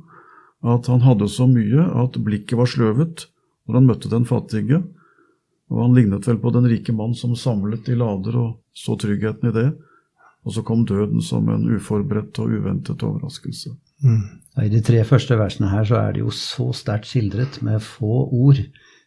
at 0.60 0.90
han 0.92 1.00
hadde 1.00 1.28
så 1.32 1.46
mye 1.48 1.86
at 2.02 2.18
blikket 2.20 2.58
var 2.60 2.68
sløvet 2.68 3.26
når 3.66 3.78
han 3.78 3.86
møtte 3.88 4.10
den 4.12 4.26
fattige, 4.28 4.82
og 5.70 5.84
han 5.84 5.94
lignet 5.96 6.26
vel 6.28 6.40
på 6.42 6.52
den 6.52 6.68
rike 6.68 6.92
mann 6.92 7.14
som 7.16 7.32
samlet 7.38 7.88
i 7.88 7.96
lader 7.96 8.36
og 8.36 8.50
så 8.76 8.96
tryggheten 9.00 9.50
i 9.50 9.54
det, 9.54 9.68
og 10.44 10.54
så 10.56 10.64
kom 10.64 10.86
døden 10.88 11.20
som 11.24 11.48
en 11.52 11.66
uforberedt 11.74 12.38
og 12.40 12.54
uventet 12.56 13.02
overraskelse. 13.04 13.74
Mm. 14.04 14.22
I 14.64 14.68
de 14.72 14.80
tre 14.84 15.02
første 15.04 15.36
versene 15.36 15.68
her 15.70 15.84
så 15.86 15.98
er 16.00 16.14
det 16.16 16.22
jo 16.24 16.32
så 16.34 16.70
sterkt 16.76 17.10
skildret 17.10 17.60
med 17.66 17.82
få 17.84 18.24
ord 18.32 18.62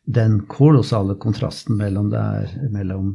den 0.05 0.41
kolossale 0.51 1.15
kontrasten 1.15 1.77
mellom, 1.79 2.11
mellom 2.71 3.13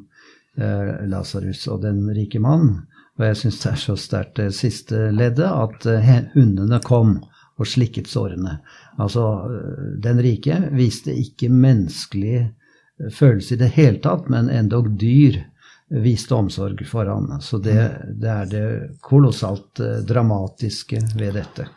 eh, 0.59 0.93
Lasarus 1.09 1.67
og 1.69 1.83
den 1.85 2.03
rike 2.17 2.41
mann. 2.43 2.89
Og 3.19 3.27
jeg 3.27 3.41
syns 3.41 3.61
det 3.63 3.71
er 3.73 3.83
så 3.83 3.97
sterkt 3.99 4.39
det 4.39 4.53
siste 4.57 5.09
leddet, 5.15 5.49
at 5.49 5.87
eh, 5.91 6.15
hundene 6.35 6.81
kom 6.85 7.19
og 7.59 7.67
slikket 7.67 8.09
sårene. 8.11 8.59
Altså, 8.99 9.25
eh, 9.51 9.93
den 10.05 10.23
rike 10.25 10.61
viste 10.79 11.15
ikke 11.15 11.51
menneskelig 11.53 12.37
eh, 12.41 13.13
følelse 13.15 13.57
i 13.57 13.63
det 13.63 13.73
hele 13.77 14.03
tatt, 14.05 14.31
men 14.33 14.51
endog 14.51 14.93
dyr 15.01 15.43
viste 15.89 16.35
omsorg 16.35 16.87
for 16.87 17.07
han. 17.07 17.41
Så 17.41 17.59
det, 17.59 17.81
det 18.21 18.29
er 18.29 18.51
det 18.51 18.65
kolossalt 19.05 19.81
eh, 19.81 20.01
dramatiske 20.07 21.01
ved 21.17 21.39
dette. 21.39 21.69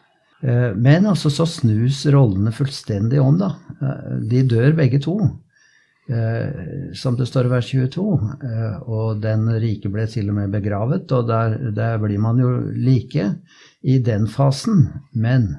Eh, 0.42 0.72
men 0.76 1.08
altså 1.08 1.32
så 1.32 1.48
snus 1.48 2.04
rollene 2.12 2.54
fullstendig 2.56 3.22
om, 3.22 3.40
da. 3.40 3.54
Eh, 3.80 4.12
de 4.32 4.44
dør 4.56 4.76
begge 4.78 5.02
to, 5.04 5.18
som 6.98 7.16
det 7.16 7.24
står 7.30 7.48
i 7.48 7.50
vers 7.54 7.68
22. 7.72 8.04
Og 8.92 9.20
den 9.24 9.46
rike 9.64 9.88
ble 9.94 10.04
til 10.12 10.28
og 10.28 10.36
med 10.42 10.52
begravet, 10.52 11.06
og 11.16 11.30
der, 11.30 11.54
der 11.72 12.02
blir 12.02 12.20
man 12.20 12.42
jo 12.42 12.50
like 12.76 13.28
i 13.80 13.96
den 14.04 14.26
fasen. 14.28 14.90
Men 15.14 15.54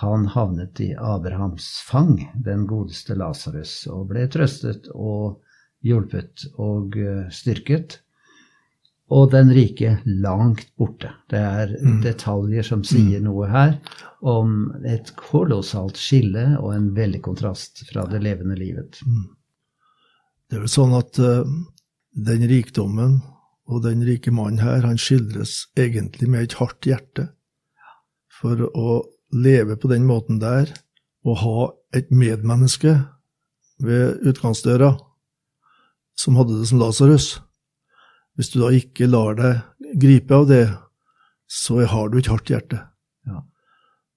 han 0.00 0.26
havnet 0.32 0.80
i 0.82 0.88
Abrahams 0.98 1.68
fang, 1.86 2.16
den 2.34 2.66
godeste 2.66 3.14
Lasarus, 3.20 3.76
og 3.92 4.08
ble 4.10 4.26
trøstet 4.32 4.90
og 4.90 5.38
hjulpet 5.86 6.48
og 6.62 6.96
styrket 7.34 8.00
og 9.12 9.30
den 9.30 9.52
rike 9.54 9.98
langt 10.04 10.66
borte. 10.78 11.12
Det 11.30 11.38
er 11.38 11.74
mm. 11.78 12.00
detaljer 12.02 12.66
som 12.66 12.82
sier 12.86 13.22
mm. 13.22 13.28
noe 13.28 13.48
her 13.50 13.76
om 14.26 14.72
et 14.88 15.12
kolossalt 15.18 15.98
skille 16.00 16.56
og 16.58 16.72
en 16.74 16.90
veldig 16.96 17.22
kontrast 17.22 17.84
fra 17.90 18.06
det 18.10 18.22
levende 18.24 18.58
livet. 18.58 18.98
Mm. 19.06 19.28
Det 20.46 20.58
er 20.58 20.64
vel 20.64 20.72
sånn 20.72 20.94
at 20.98 21.18
uh, 21.22 21.46
den 22.16 22.46
rikdommen 22.50 23.20
og 23.66 23.82
den 23.86 24.02
rike 24.06 24.30
mannen 24.34 24.62
her, 24.62 24.82
han 24.86 24.98
skildres 24.98 25.66
egentlig 25.78 26.28
med 26.30 26.46
et 26.46 26.58
hardt 26.60 26.86
hjerte. 26.86 27.30
For 28.30 28.60
å 28.66 29.00
leve 29.34 29.74
på 29.80 29.90
den 29.90 30.04
måten 30.06 30.38
der, 30.42 30.70
og 31.26 31.40
ha 31.42 31.62
et 31.98 32.12
medmenneske 32.14 32.92
ved 33.82 34.22
utgangsdøra 34.22 34.92
som 36.16 36.38
hadde 36.38 36.58
det 36.58 36.68
som 36.70 36.80
Lasarus, 36.80 37.28
hvis 38.36 38.52
du 38.52 38.60
da 38.60 38.72
ikke 38.74 39.08
lar 39.08 39.36
deg 39.38 39.94
gripe 40.00 40.36
av 40.36 40.48
det, 40.48 40.64
så 41.48 41.84
har 41.88 42.10
du 42.10 42.18
et 42.18 42.28
hardt 42.30 42.50
hjerte. 42.50 42.80
Ja. 43.28 43.42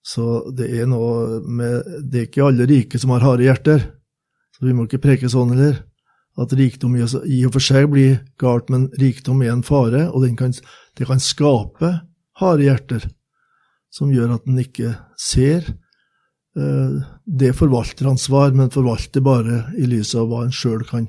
Så 0.03 0.49
det 0.55 0.69
er 0.79 0.87
noe 0.89 1.39
med 1.45 1.85
Det 2.09 2.19
er 2.19 2.27
ikke 2.27 2.47
alle 2.47 2.67
rike 2.69 2.99
som 2.99 3.13
har 3.13 3.23
harde 3.23 3.45
hjerter. 3.45 3.85
Så 4.55 4.65
vi 4.65 4.73
må 4.73 4.87
ikke 4.87 5.01
preke 5.03 5.29
sånn 5.31 5.53
heller. 5.53 5.83
At 6.39 6.55
rikdom 6.55 6.95
i 6.95 7.03
og 7.03 7.53
for 7.53 7.63
seg 7.63 7.89
blir 7.91 8.19
galt, 8.39 8.69
men 8.71 8.87
rikdom 8.99 9.43
er 9.43 9.53
en 9.53 9.65
fare, 9.65 10.07
og 10.09 10.23
kan, 10.39 10.53
det 10.95 11.07
kan 11.07 11.19
skape 11.19 11.93
harde 12.39 12.65
hjerter 12.65 13.07
som 13.91 14.11
gjør 14.13 14.37
at 14.37 14.47
en 14.47 14.59
ikke 14.61 14.95
ser 15.17 15.67
Det 15.69 17.05
det 17.39 17.53
forvalteransvar, 17.55 18.55
men 18.57 18.71
forvalter 18.73 19.21
bare 19.21 19.69
i 19.77 19.85
lys 19.85 20.15
av 20.17 20.27
hva 20.27 20.41
en 20.43 20.51
sjøl 20.51 20.81
kan 20.83 21.05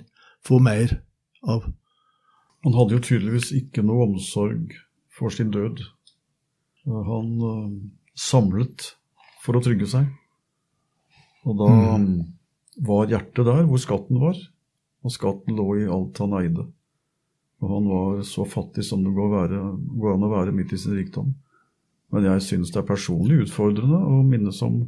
få 0.46 0.60
mer 0.62 0.98
av. 1.42 1.66
Han 2.64 2.76
hadde 2.76 2.96
jo 2.96 3.04
tydeligvis 3.04 3.50
ikke 3.56 3.84
noe 3.86 4.08
omsorg 4.08 4.74
for 5.16 5.32
sin 5.32 5.52
død. 5.52 5.80
Han 6.88 7.30
uh, 7.40 7.70
samlet 8.16 8.92
for 9.44 9.56
å 9.56 9.64
trygge 9.64 9.88
seg. 9.90 10.10
Og 11.48 11.56
da 11.56 11.70
mm. 11.70 12.10
var 12.84 13.08
hjertet 13.08 13.48
der 13.48 13.64
hvor 13.68 13.80
skatten 13.80 14.20
var, 14.20 14.36
og 15.00 15.14
skatten 15.14 15.56
lå 15.56 15.68
i 15.80 15.88
alt 15.88 16.20
han 16.20 16.36
eide. 16.40 16.66
Og 17.60 17.72
han 17.74 17.88
var 17.88 18.20
så 18.28 18.44
fattig 18.48 18.84
som 18.88 19.04
det 19.04 19.12
går, 19.16 19.30
være, 19.32 19.60
går 20.00 20.16
an 20.16 20.26
å 20.28 20.32
være 20.32 20.56
midt 20.56 20.74
i 20.76 20.80
sin 20.80 20.96
rikdom. 20.96 21.32
Men 22.10 22.26
jeg 22.26 22.44
syns 22.44 22.72
det 22.72 22.80
er 22.80 22.88
personlig 22.88 23.44
utfordrende 23.46 24.00
å 24.00 24.20
minnes 24.26 24.60
om 24.66 24.82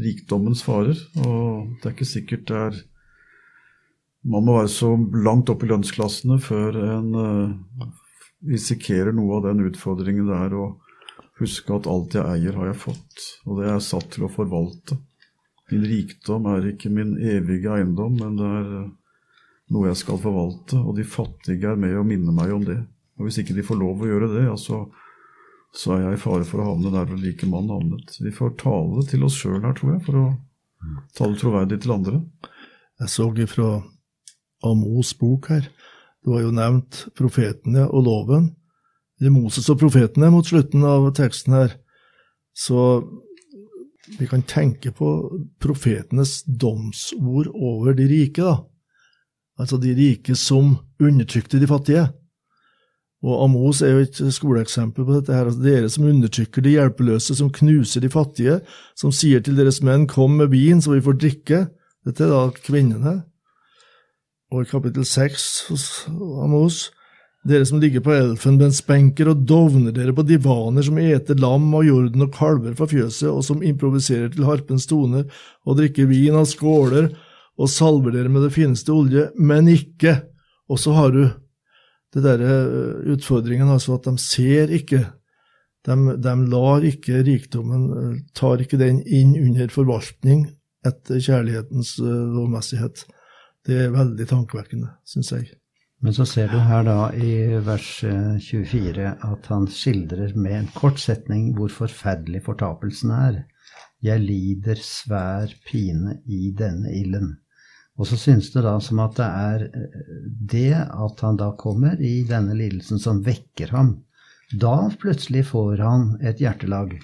rikdommens 0.00 0.62
farer, 0.64 0.96
og 1.24 1.72
det 1.80 1.88
er 1.88 1.94
ikke 1.96 2.08
sikkert 2.08 2.44
det 2.48 2.60
er 2.60 2.76
man 4.28 4.44
må 4.44 4.58
være 4.58 4.72
så 4.72 4.92
langt 5.24 5.50
opp 5.52 5.64
i 5.64 5.70
lønnsklassene 5.70 6.36
før 6.44 6.76
en 6.82 7.10
uh, 7.16 7.88
risikerer 8.50 9.14
noe 9.16 9.38
av 9.38 9.48
den 9.48 9.64
utfordringen 9.68 10.28
det 10.28 10.36
er 10.36 10.56
å 10.56 10.66
huske 11.40 11.72
at 11.72 11.88
alt 11.88 12.16
jeg 12.18 12.26
eier, 12.28 12.56
har 12.56 12.68
jeg 12.68 12.80
fått, 12.82 13.26
og 13.46 13.58
det 13.58 13.66
er 13.66 13.74
jeg 13.78 13.86
satt 13.86 14.10
til 14.12 14.26
å 14.26 14.32
forvalte. 14.32 14.98
Min 15.70 15.86
rikdom 15.88 16.48
er 16.52 16.72
ikke 16.72 16.90
min 16.92 17.14
evige 17.16 17.72
eiendom, 17.72 18.18
men 18.20 18.36
det 18.36 18.48
er 18.60 18.72
uh, 18.84 18.88
noe 19.72 19.88
jeg 19.88 20.00
skal 20.02 20.20
forvalte, 20.20 20.80
og 20.80 20.98
de 20.98 21.06
fattige 21.06 21.70
er 21.70 21.78
med 21.80 21.96
å 21.96 22.04
minne 22.06 22.34
meg 22.36 22.52
om 22.52 22.66
det. 22.66 22.80
Og 23.16 23.28
Hvis 23.28 23.40
ikke 23.40 23.56
de 23.56 23.64
får 23.64 23.78
lov 23.80 24.02
å 24.02 24.08
gjøre 24.10 24.28
det, 24.34 24.44
ja, 24.48 24.56
så, 24.58 24.82
så 25.76 25.94
er 25.96 26.04
jeg 26.04 26.18
i 26.18 26.20
fare 26.20 26.44
for 26.48 26.60
å 26.60 26.72
havne 26.72 26.92
der 26.92 27.08
hvor 27.08 27.20
like 27.20 27.48
mann 27.48 27.70
havnet. 27.72 28.16
Vi 28.20 28.32
får 28.34 28.56
tale 28.60 29.04
til 29.08 29.24
oss 29.24 29.38
sjøl 29.38 29.60
her, 29.62 29.76
tror 29.78 29.94
jeg, 29.94 30.02
for 30.08 30.20
å 30.20 30.26
tale 31.16 31.40
troverdig 31.40 31.80
til 31.84 31.94
andre. 31.94 32.22
Jeg 33.00 33.12
så 33.12 33.28
ifra 34.60 34.70
Amos 34.70 35.18
bok 35.18 35.48
her. 35.48 35.68
Det 36.24 36.30
var 36.30 36.42
jo 36.42 36.50
nevnt 36.50 37.08
profetene 37.16 37.88
og 37.88 38.04
loven. 38.04 38.56
Eller 39.20 39.30
Moses 39.30 39.68
og 39.70 39.78
profetene 39.78 40.30
mot 40.30 40.46
slutten 40.46 40.82
av 40.84 41.12
teksten 41.14 41.52
her. 41.52 41.76
Så 42.54 43.04
vi 44.18 44.26
kan 44.26 44.42
tenke 44.42 44.92
på 44.92 45.38
profetenes 45.60 46.42
domsord 46.44 47.48
over 47.54 47.94
de 47.94 48.08
rike, 48.08 48.42
da. 48.42 48.64
Altså 49.58 49.76
de 49.78 49.94
rike 49.94 50.34
som 50.34 50.78
undertrykte 51.00 51.60
de 51.60 51.66
fattige. 51.66 52.08
Og 53.22 53.44
Amos 53.44 53.82
er 53.82 53.92
jo 53.92 54.04
et 54.06 54.20
skoleeksempel 54.32 55.04
på 55.04 55.12
dette. 55.18 55.32
her, 55.32 55.44
altså 55.44 55.60
Dere 55.60 55.88
som 55.90 56.04
undertrykker 56.04 56.62
de 56.62 56.70
hjelpeløse, 56.70 57.34
som 57.36 57.50
knuser 57.52 58.00
de 58.00 58.08
fattige, 58.08 58.60
som 58.96 59.12
sier 59.12 59.40
til 59.40 59.56
deres 59.56 59.82
menn 59.82 60.06
'kom 60.06 60.30
med 60.30 60.48
vin, 60.50 60.80
så 60.80 60.94
vi 60.94 61.00
får 61.00 61.12
drikke'. 61.12 61.68
Dette 62.06 62.24
er 62.24 62.28
da 62.28 62.50
kvinnene 62.50 63.29
og 64.50 64.64
i 64.64 64.70
kapittel 64.70 65.06
seks 65.06 65.46
hos 65.68 65.84
Amos, 66.10 66.88
dere 67.46 67.64
som 67.64 67.80
ligger 67.80 68.02
på 68.04 68.12
elfenbensbenker 68.12 69.30
og 69.32 69.46
dovner 69.48 69.94
dere 69.96 70.12
på 70.12 70.26
divaner 70.28 70.84
som 70.84 70.98
eter 71.00 71.38
lam 71.40 71.70
av 71.72 71.86
jorden 71.86 72.26
og 72.26 72.34
kalver 72.36 72.74
fra 72.76 72.88
fjøset, 72.90 73.30
og 73.30 73.44
som 73.46 73.62
improviserer 73.64 74.28
til 74.34 74.44
harpens 74.48 74.88
toner 74.90 75.24
og 75.64 75.78
drikker 75.78 76.10
vin 76.10 76.36
av 76.36 76.50
skåler 76.50 77.08
og 77.60 77.70
salver 77.70 78.12
dere 78.16 78.32
med 78.32 78.44
det 78.44 78.52
fineste 78.56 78.92
olje, 78.92 79.30
men 79.36 79.70
ikke 79.70 80.20
Og 80.70 80.78
så 80.78 80.92
har 80.94 81.10
du 81.10 81.24
det 82.14 82.20
derre 82.22 82.50
eh, 82.62 83.08
utfordringen, 83.10 83.66
altså 83.66 83.96
at 83.96 84.04
de 84.06 84.12
ser 84.22 84.70
ikke. 84.70 85.00
De, 85.82 85.96
de 86.14 86.34
lar 86.46 86.84
ikke 86.86 87.24
rikdommen, 87.26 87.88
eh, 87.90 88.12
tar 88.38 88.62
ikke 88.62 88.78
den 88.78 89.00
inn 89.02 89.32
under 89.34 89.66
forvaltning 89.74 90.44
etter 90.86 91.18
kjærlighetens 91.18 91.96
eh, 91.98 92.22
lovmessighet. 92.36 93.02
Det 93.70 93.76
er 93.84 93.92
veldig 93.94 94.24
tankevekkende, 94.26 94.88
syns 95.06 95.28
jeg. 95.30 95.44
Men 96.02 96.14
så 96.16 96.24
ser 96.26 96.48
du 96.50 96.56
her 96.64 96.82
da 96.88 97.10
i 97.14 97.60
vers 97.62 97.88
24 98.02 99.04
eh, 99.04 99.26
at 99.28 99.46
han 99.52 99.68
skildrer 99.70 100.32
med 100.34 100.56
en 100.56 100.70
kort 100.74 100.98
setning 100.98 101.52
hvor 101.54 101.70
forferdelig 101.70 102.40
fortapelsen 102.48 103.12
er. 103.14 103.38
Jeg 104.02 104.24
lider 104.24 104.80
svær 104.82 105.52
pine 105.68 106.16
i 106.26 106.50
denne 106.56 106.90
ilden. 106.96 107.36
Og 108.00 108.08
så 108.08 108.18
synes 108.18 108.48
det 108.54 108.64
da 108.64 108.74
som 108.82 109.04
at 109.04 109.20
det 109.20 109.28
er 109.28 109.66
eh, 109.68 110.10
det 110.54 110.74
at 110.80 111.22
han 111.22 111.38
da 111.38 111.52
kommer 111.60 112.00
i 112.00 112.24
denne 112.26 112.56
lidelsen 112.58 112.98
som 112.98 113.22
vekker 113.22 113.76
ham. 113.76 114.00
Da 114.50 114.88
plutselig 114.98 115.44
får 115.52 115.84
han 115.84 116.08
et 116.26 116.42
hjertelag. 116.42 116.96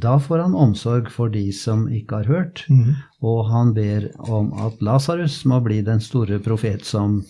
Da 0.00 0.16
får 0.22 0.38
han 0.38 0.56
omsorg 0.56 1.10
for 1.12 1.32
de 1.32 1.50
som 1.52 1.86
ikke 1.92 2.22
har 2.22 2.30
hørt, 2.30 2.64
mm. 2.70 2.94
og 3.26 3.40
han 3.50 3.72
ber 3.76 4.08
om 4.32 4.52
at 4.64 4.80
Lasarus 4.84 5.42
må 5.48 5.60
bli 5.64 5.80
den 5.84 6.00
store 6.04 6.38
profet 6.42 6.86
som 6.88 7.20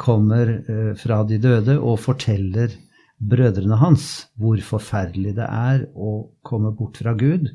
kommer 0.00 0.50
eh, 0.56 0.92
fra 0.98 1.22
de 1.28 1.38
døde 1.42 1.76
og 1.78 2.00
forteller 2.02 2.72
brødrene 3.18 3.76
hans 3.78 4.26
hvor 4.40 4.58
forferdelig 4.64 5.36
det 5.36 5.46
er 5.46 5.84
å 5.94 6.14
komme 6.46 6.72
bort 6.76 6.98
fra 7.02 7.14
Gud, 7.18 7.50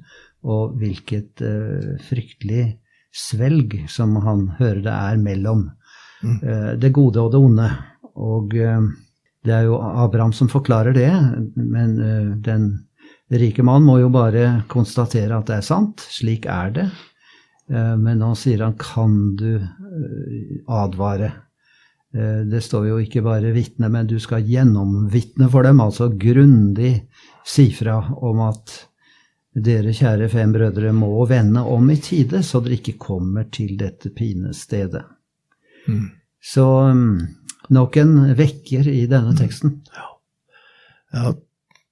og 0.45 0.77
hvilket 0.79 1.43
eh, 1.43 1.95
fryktelig 2.07 2.67
svelg 3.15 3.75
som 3.91 4.15
han 4.23 4.47
hører 4.59 4.83
det 4.85 4.95
er 4.95 5.23
mellom 5.23 5.65
eh, 6.23 6.75
det 6.79 6.93
gode 6.95 7.25
og 7.25 7.33
det 7.33 7.41
onde. 7.41 7.71
Og 8.19 8.53
det 8.53 9.53
er 9.55 9.65
jo 9.65 9.79
Abraham 9.79 10.33
som 10.35 10.49
forklarer 10.51 10.93
det, 10.93 11.11
men 11.55 11.93
den 12.43 12.65
rike 13.31 13.63
mann 13.63 13.85
må 13.85 13.99
jo 14.01 14.09
bare 14.09 14.63
konstatere 14.71 15.37
at 15.37 15.49
det 15.49 15.59
er 15.59 15.67
sant. 15.67 16.01
Slik 16.01 16.47
er 16.49 16.73
det. 16.73 16.87
Eh, 17.69 17.95
Men 17.97 18.19
nå 18.19 18.35
sier 18.35 18.63
han 18.63 18.73
'kan 18.73 19.35
du 19.35 19.55
eh, 19.55 20.61
advare'? 20.67 21.31
Eh, 22.13 22.43
Det 22.45 22.63
står 22.63 22.87
jo 22.87 22.97
ikke 22.97 23.21
bare 23.21 23.53
vitne, 23.53 23.89
men 23.89 24.07
du 24.07 24.19
skal 24.19 24.41
gjennomvitne 24.41 25.49
for 25.49 25.63
dem, 25.63 25.79
altså 25.79 26.09
grundig 26.09 27.07
si 27.45 27.71
fra 27.71 27.99
om 28.21 28.39
at 28.39 28.85
dere 29.55 29.93
kjære 29.93 30.29
fem 30.29 30.53
brødre 30.53 30.93
må 30.93 31.25
vende 31.27 31.61
om 31.61 31.89
i 31.89 31.97
tide, 31.97 32.43
så 32.43 32.61
dere 32.63 32.77
ikke 32.77 32.97
kommer 32.97 33.49
til 33.51 33.77
dette 33.77 34.09
pinestedet. 34.09 35.03
Mm. 35.87 36.11
Så 36.41 36.93
mm, 36.93 37.27
nok 37.69 37.97
en 37.97 38.35
vekker 38.35 38.87
i 38.87 39.05
denne 39.05 39.35
teksten. 39.35 39.81
Jeg 41.13 41.35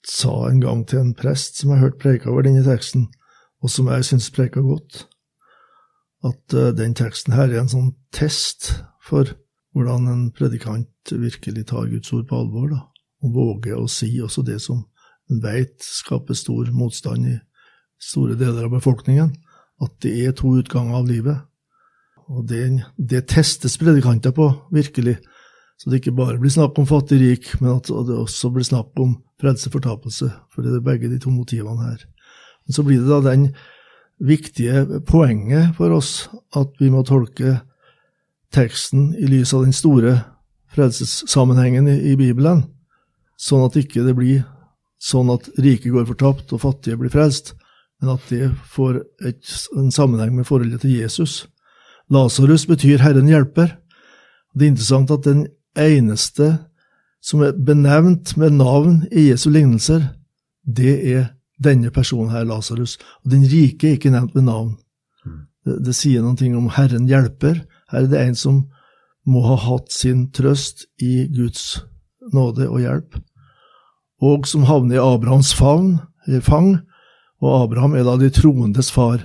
sa 0.07 0.47
en 0.47 0.61
gang 0.63 0.85
til 0.87 1.01
en 1.01 1.13
prest 1.17 1.59
som 1.59 1.73
jeg 1.73 1.81
hørte 1.83 2.01
preika 2.01 2.31
over 2.31 2.45
denne 2.47 2.63
teksten, 2.65 3.07
og 3.63 3.71
som 3.73 3.89
jeg 3.91 4.05
syns 4.07 4.29
preika 4.31 4.63
godt, 4.63 5.05
at 6.25 6.55
uh, 6.55 6.71
den 6.75 6.95
teksten 6.97 7.35
her 7.35 7.51
er 7.51 7.61
en 7.61 7.71
sånn 7.71 7.91
test 8.15 8.71
for 9.03 9.35
hvordan 9.75 10.07
en 10.09 10.23
predikant 10.33 11.11
virkelig 11.11 11.67
tar 11.69 11.89
Guds 11.91 12.13
ord 12.15 12.27
på 12.29 12.39
alvor, 12.39 12.71
da, 12.71 12.79
og 13.23 13.35
våger 13.35 13.77
å 13.77 13.89
si 13.91 14.09
også 14.23 14.43
det 14.47 14.59
som 14.63 14.85
en 15.29 15.43
veit 15.43 15.75
skaper 15.83 16.37
stor 16.37 16.71
motstand 16.73 17.27
i 17.27 17.35
store 18.01 18.37
deler 18.39 18.67
av 18.67 18.77
befolkningen, 18.77 19.33
at 19.83 19.93
det 20.01 20.13
er 20.23 20.35
to 20.37 20.55
utganger 20.57 21.01
av 21.01 21.09
livet. 21.09 21.43
Og 22.27 22.47
det, 22.49 22.63
det 22.97 23.27
testes 23.31 23.77
predikanter 23.79 24.33
på, 24.35 24.49
virkelig. 24.73 25.17
Så 25.77 25.89
det 25.89 26.01
ikke 26.01 26.15
bare 26.17 26.39
blir 26.41 26.51
snakk 26.53 26.77
om 26.81 26.87
fattig-rik, 26.89 27.51
men 27.61 27.77
at 27.77 27.89
det 27.89 28.17
også 28.17 28.49
blir 28.53 28.65
snakk 28.65 28.97
om 29.01 29.19
frelse-fortapelse. 29.41 30.31
For 30.53 30.65
det 30.65 30.73
er 30.73 30.85
begge 30.85 31.11
de 31.11 31.19
to 31.21 31.29
motivene 31.29 31.91
her. 31.91 32.05
Men 32.65 32.77
så 32.77 32.85
blir 32.85 33.03
det 33.03 33.11
da 33.11 33.21
den 33.29 33.51
viktige 34.17 35.01
poenget 35.05 35.75
for 35.77 35.93
oss 35.93 36.29
at 36.57 36.73
vi 36.81 36.89
må 36.89 37.03
tolke 37.05 37.59
teksten 38.53 39.11
i 39.19 39.29
lys 39.29 39.53
av 39.53 39.67
den 39.67 39.75
store 39.75 40.15
frelsessammenhengen 40.73 41.87
i, 41.91 41.97
i 42.11 42.15
Bibelen, 42.17 42.63
sånn 43.37 43.65
at 43.67 43.77
ikke 43.77 44.05
det 44.07 44.15
blir 44.17 44.45
sånn 44.97 45.29
at 45.29 45.49
rike 45.61 45.91
går 45.93 46.07
fortapt 46.09 46.53
og 46.55 46.63
fattige 46.63 46.97
blir 46.97 47.13
frelst, 47.13 47.53
men 48.01 48.15
at 48.15 48.25
det 48.31 48.49
får 48.73 49.01
et, 49.25 49.53
en 49.77 49.93
sammenheng 49.93 50.33
med 50.37 50.47
forholdet 50.49 50.81
til 50.83 50.95
Jesus. 50.97 51.45
Lasarus 52.13 52.65
betyr 52.69 53.01
Herren 53.03 53.29
hjelper. 53.29 53.75
Det 54.53 54.65
er 54.65 54.73
interessant 54.73 55.13
at 55.13 55.25
den 55.25 55.45
eneste 55.79 56.51
som 57.23 57.41
er 57.43 57.57
benevnt 57.57 58.35
med 58.37 58.57
navn 58.59 59.01
i 59.11 59.29
Jesu 59.29 59.49
lignelser, 59.51 60.13
det 60.63 60.95
er 61.11 61.25
denne 61.63 61.91
personen 61.91 62.31
her, 62.31 62.45
Lasarus. 62.47 62.97
Og 63.25 63.31
den 63.33 63.45
rike 63.49 63.89
er 63.89 63.97
ikke 63.97 64.13
nevnt 64.13 64.35
med 64.37 64.47
navn. 64.47 64.75
Det, 65.65 65.79
det 65.83 65.95
sier 65.97 66.23
noe 66.23 66.51
om 66.57 66.69
Herren 66.75 67.07
hjelper. 67.09 67.63
Her 67.91 68.05
er 68.05 68.11
det 68.11 68.21
en 68.21 68.37
som 68.37 68.65
må 69.27 69.43
ha 69.43 69.57
hatt 69.59 69.91
sin 69.91 70.27
trøst 70.31 70.85
i 71.03 71.27
Guds 71.33 71.81
nåde 72.33 72.67
og 72.67 72.79
hjelp, 72.83 73.17
og 74.23 74.47
som 74.49 74.65
havner 74.67 74.97
i 74.97 75.03
Abrahams 75.03 75.53
favn, 75.55 75.97
eller 76.27 76.43
fang, 76.43 76.69
og 77.43 77.63
Abraham 77.63 77.95
er 77.95 78.07
da 78.07 78.15
de 78.19 78.29
troendes 78.33 78.89
far, 78.91 79.21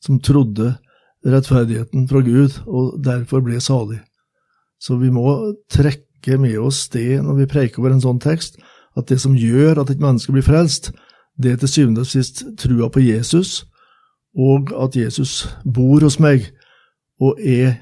som 0.00 0.20
trodde 0.20 0.74
rettferdigheten 1.26 2.06
fra 2.08 2.22
Gud, 2.24 2.60
og 2.66 3.00
derfor 3.04 3.42
ble 3.44 3.60
salig. 3.60 3.98
Så 4.86 4.96
vi 5.00 5.10
må 5.10 5.54
trekke 5.72 6.38
med 6.38 6.58
oss 6.62 6.84
det 6.94 7.18
når 7.24 7.40
vi 7.40 7.50
preker 7.50 7.82
over 7.82 7.96
en 7.96 8.02
sånn 8.04 8.22
tekst, 8.22 8.60
at 8.96 9.08
det 9.10 9.18
som 9.20 9.34
gjør 9.36 9.82
at 9.82 9.90
et 9.90 10.02
menneske 10.02 10.32
blir 10.34 10.46
frelst, 10.46 10.92
det 11.36 11.52
er 11.52 11.58
til 11.60 11.72
syvende 11.72 12.04
og 12.04 12.08
sist 12.08 12.44
trua 12.60 12.88
på 12.92 13.02
Jesus, 13.04 13.64
og 14.36 14.70
at 14.76 14.96
Jesus 14.96 15.48
bor 15.64 16.04
hos 16.04 16.20
meg, 16.22 16.46
og 17.20 17.40
er 17.40 17.76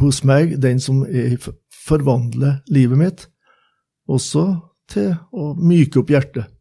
hos 0.00 0.22
meg 0.28 0.56
den 0.60 0.80
som 0.82 1.04
er, 1.06 1.38
forvandler 1.86 2.60
livet 2.72 3.00
mitt, 3.00 3.24
også 4.08 4.48
til 4.90 5.14
å 5.32 5.54
myke 5.56 6.02
opp 6.02 6.12
hjertet. 6.12 6.52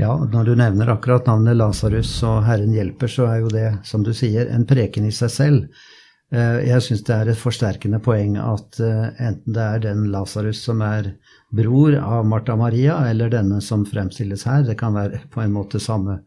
Ja, 0.00 0.16
når 0.18 0.48
du 0.48 0.54
nevner 0.58 0.90
akkurat 0.90 1.28
navnet 1.28 1.54
Lasarus 1.58 2.16
og 2.26 2.42
Herren 2.48 2.72
hjelper, 2.74 3.10
så 3.10 3.28
er 3.30 3.42
jo 3.44 3.50
det, 3.52 3.68
som 3.86 4.02
du 4.02 4.10
sier, 4.16 4.48
en 4.50 4.66
preken 4.66 5.06
i 5.06 5.12
seg 5.14 5.30
selv. 5.30 5.84
Eh, 6.32 6.64
Jeg 6.68 6.82
syns 6.82 7.04
det 7.04 7.14
er 7.14 7.30
et 7.30 7.40
forsterkende 7.40 8.00
poeng 8.02 8.38
at 8.40 8.80
eh, 8.80 9.10
enten 9.20 9.56
det 9.56 9.64
er 9.64 9.82
den 9.84 10.06
Lasarus 10.12 10.62
som 10.64 10.80
er 10.84 11.12
bror 11.54 11.96
av 12.00 12.24
Martha 12.26 12.56
Maria, 12.56 12.96
eller 13.10 13.30
denne 13.30 13.60
som 13.62 13.84
fremstilles 13.86 14.46
her, 14.48 14.64
det 14.66 14.78
kan 14.80 14.96
være 14.96 15.24
på 15.30 15.44
en 15.44 15.54
måte 15.54 15.82
samme 15.82 16.22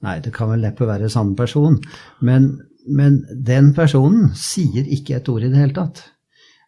Nei, 0.00 0.14
det 0.24 0.30
kan 0.32 0.48
vel 0.48 0.62
neppe 0.64 0.86
være 0.88 1.10
samme 1.12 1.34
person. 1.36 1.74
Men, 2.24 2.46
men 2.88 3.18
den 3.36 3.74
personen 3.76 4.30
sier 4.32 4.86
ikke 4.88 5.18
et 5.18 5.28
ord 5.28 5.44
i 5.44 5.50
det 5.52 5.60
hele 5.60 5.76
tatt. 5.76 6.00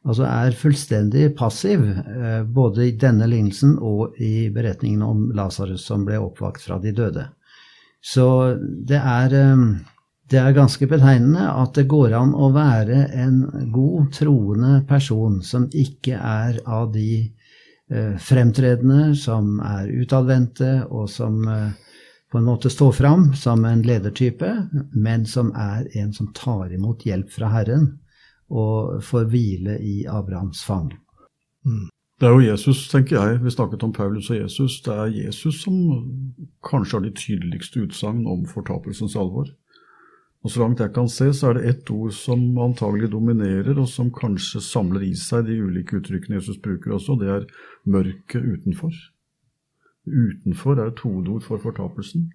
Altså 0.05 0.27
er 0.29 0.59
fullstendig 0.59 1.31
passiv, 1.39 1.87
eh, 1.97 2.43
både 2.45 2.91
i 2.91 2.97
denne 3.01 3.25
lignelsen 3.31 3.79
og 3.79 4.19
i 4.21 4.51
beretningen 4.53 5.01
om 5.07 5.31
Lasarus 5.33 5.87
som 5.89 6.05
ble 6.05 6.21
oppvakt 6.21 6.67
fra 6.67 6.77
de 6.83 6.93
døde. 6.93 7.25
Så 8.03 8.27
det 8.61 8.99
er, 8.99 9.39
det 10.33 10.41
er 10.41 10.55
ganske 10.57 10.87
betegnende 10.89 11.45
at 11.45 11.77
det 11.77 11.85
går 11.91 12.15
an 12.17 12.33
å 12.33 12.49
være 12.55 13.05
en 13.21 13.43
god, 13.75 14.11
troende 14.17 14.79
person 14.89 15.43
som 15.45 15.69
ikke 15.69 16.17
er 16.17 16.59
av 16.65 16.91
de 16.95 17.21
eh, 17.21 18.17
fremtredende, 18.17 19.13
som 19.19 19.59
er 19.61 19.93
utadvendte, 19.93 20.73
og 20.89 21.11
som 21.13 21.43
eh, 21.53 21.71
på 22.33 22.41
en 22.41 22.49
måte 22.49 22.73
står 22.73 22.93
fram 22.97 23.27
som 23.37 23.65
en 23.69 23.85
ledertype, 23.85 24.51
men 24.97 25.27
som 25.29 25.53
er 25.53 25.91
en 26.01 26.15
som 26.17 26.33
tar 26.33 26.73
imot 26.73 27.05
hjelp 27.05 27.29
fra 27.33 27.53
Herren 27.53 27.91
og 28.53 29.03
får 29.05 29.29
hvile 29.33 29.77
i 29.85 30.03
Abrahams 30.09 30.65
fang. 30.65 30.89
Det 32.21 32.29
er 32.29 32.37
jo 32.37 32.45
Jesus, 32.45 32.87
tenker 32.89 33.19
jeg. 33.19 33.41
Vi 33.45 33.53
snakket 33.53 33.85
om 33.85 33.93
Paulus 33.93 34.31
og 34.31 34.37
Jesus. 34.39 34.81
Det 34.85 34.95
er 34.95 35.13
Jesus 35.13 35.61
som 35.65 35.77
kanskje 36.65 36.99
har 36.99 37.05
de 37.05 37.13
tydeligste 37.19 37.85
utsagn 37.85 38.25
om 38.31 38.45
fortapelsens 38.49 39.17
alvor. 39.19 39.51
Og 40.43 40.51
Så 40.51 40.59
langt 40.59 40.81
jeg 40.83 40.91
kan 40.95 41.09
se, 41.09 41.29
så 41.31 41.51
er 41.51 41.59
det 41.59 41.69
ett 41.71 41.91
ord 41.95 42.11
som 42.17 42.41
antagelig 42.59 43.13
dominerer, 43.13 43.77
og 43.79 43.87
som 43.89 44.11
kanskje 44.11 44.59
samler 44.61 45.05
i 45.07 45.13
seg 45.15 45.47
de 45.47 45.61
ulike 45.63 46.01
uttrykkene 46.01 46.41
Jesus 46.41 46.59
bruker 46.63 46.97
også, 46.97 47.15
og 47.15 47.23
det 47.23 47.31
er 47.31 47.45
mørket 47.87 48.43
utenfor. 48.43 48.97
Utenfor 50.03 50.81
er 50.81 50.91
et 50.91 51.03
hovedord 51.05 51.47
for 51.47 51.63
fortapelsen. 51.63 52.33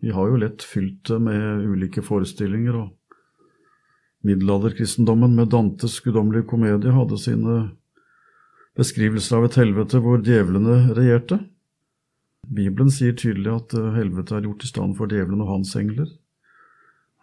Vi 0.00 0.14
har 0.16 0.32
jo 0.32 0.40
lett 0.40 0.64
fylt 0.64 1.04
det 1.10 1.20
med 1.20 1.66
ulike 1.68 2.00
forestillinger, 2.02 2.78
og 2.86 2.88
middelalderkristendommen 4.24 5.36
med 5.36 5.52
Dantes 5.52 5.98
guddommelige 6.00 6.48
komedie 6.48 6.96
hadde 6.96 7.20
sine 7.20 7.58
beskrivelser 8.78 9.36
av 9.36 9.50
et 9.50 9.60
helvete 9.60 10.00
hvor 10.00 10.24
djevlene 10.24 10.94
regjerte. 10.96 11.42
Bibelen 12.48 12.88
sier 12.90 13.12
tydelig 13.12 13.52
at 13.52 13.76
helvete 13.98 14.38
er 14.38 14.48
gjort 14.48 14.64
i 14.64 14.72
stand 14.72 14.96
for 14.96 15.12
djevelen 15.12 15.44
og 15.44 15.52
hans 15.52 15.76
engler. 15.76 16.08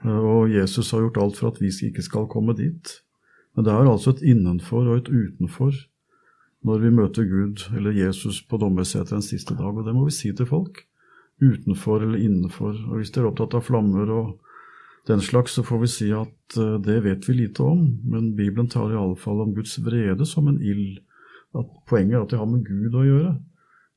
Og 0.07 0.51
Jesus 0.53 0.91
har 0.91 1.03
gjort 1.03 1.17
alt 1.19 1.39
for 1.39 1.51
at 1.51 1.59
vi 1.59 1.71
ikke 1.87 2.03
skal 2.05 2.27
komme 2.31 2.55
dit. 2.55 2.93
Men 3.55 3.65
det 3.65 3.73
er 3.73 3.89
altså 3.89 4.13
et 4.15 4.23
innenfor 4.23 4.87
og 4.87 5.01
et 5.01 5.09
utenfor 5.11 5.73
når 6.67 6.81
vi 6.83 6.91
møter 6.91 7.27
Gud 7.27 7.63
eller 7.75 7.95
Jesus 7.95 8.41
på 8.43 8.59
dommersetet 8.59 9.15
en 9.15 9.23
siste 9.23 9.55
dag, 9.55 9.71
og 9.71 9.85
det 9.85 9.93
må 9.95 10.05
vi 10.07 10.15
si 10.15 10.31
til 10.35 10.47
folk. 10.47 10.81
Utenfor 11.39 12.03
eller 12.03 12.19
innenfor. 12.19 12.75
Og 12.89 12.99
hvis 12.99 13.13
de 13.15 13.21
er 13.21 13.29
opptatt 13.29 13.55
av 13.55 13.63
flammer 13.63 14.11
og 14.11 14.33
den 15.07 15.21
slags, 15.23 15.55
så 15.55 15.63
får 15.63 15.79
vi 15.83 15.91
si 15.91 16.09
at 16.11 16.57
eh, 16.59 16.75
det 16.83 16.97
vet 17.05 17.29
vi 17.29 17.37
lite 17.37 17.63
om, 17.63 17.85
men 18.03 18.33
Bibelen 18.35 18.67
tar 18.69 18.91
i 18.91 18.99
alle 18.99 19.15
fall 19.17 19.39
om 19.41 19.53
Guds 19.55 19.77
vrede 19.85 20.27
som 20.27 20.49
en 20.51 20.59
ild. 20.59 20.99
Poenget 21.87 22.17
er 22.17 22.25
at 22.25 22.33
det 22.33 22.41
har 22.41 22.49
med 22.49 22.67
Gud 22.67 22.97
å 22.99 23.05
gjøre. 23.07 23.31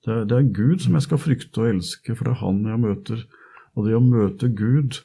Det 0.06 0.14
er, 0.14 0.22
det 0.30 0.38
er 0.38 0.52
Gud 0.54 0.84
som 0.84 0.94
jeg 0.96 1.06
skal 1.06 1.20
frykte 1.20 1.64
og 1.64 1.72
elske, 1.74 2.14
for 2.14 2.26
det 2.26 2.36
er 2.36 2.42
Han 2.44 2.62
jeg 2.70 2.82
møter. 2.86 3.26
Og 3.74 3.88
det 3.88 3.98
å 3.98 4.04
møte 4.04 4.48
Gud, 4.54 5.02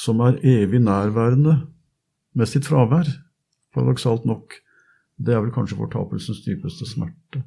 som 0.00 0.20
er 0.24 0.40
evig 0.46 0.80
nærværende 0.80 1.58
med 2.32 2.48
sitt 2.48 2.68
fravær, 2.68 3.08
paradoksalt 3.74 4.24
nok, 4.28 4.54
det 5.20 5.34
er 5.34 5.42
vel 5.44 5.52
kanskje 5.52 5.78
fortapelsens 5.78 6.40
dypeste 6.46 6.88
smerte. 6.88 7.42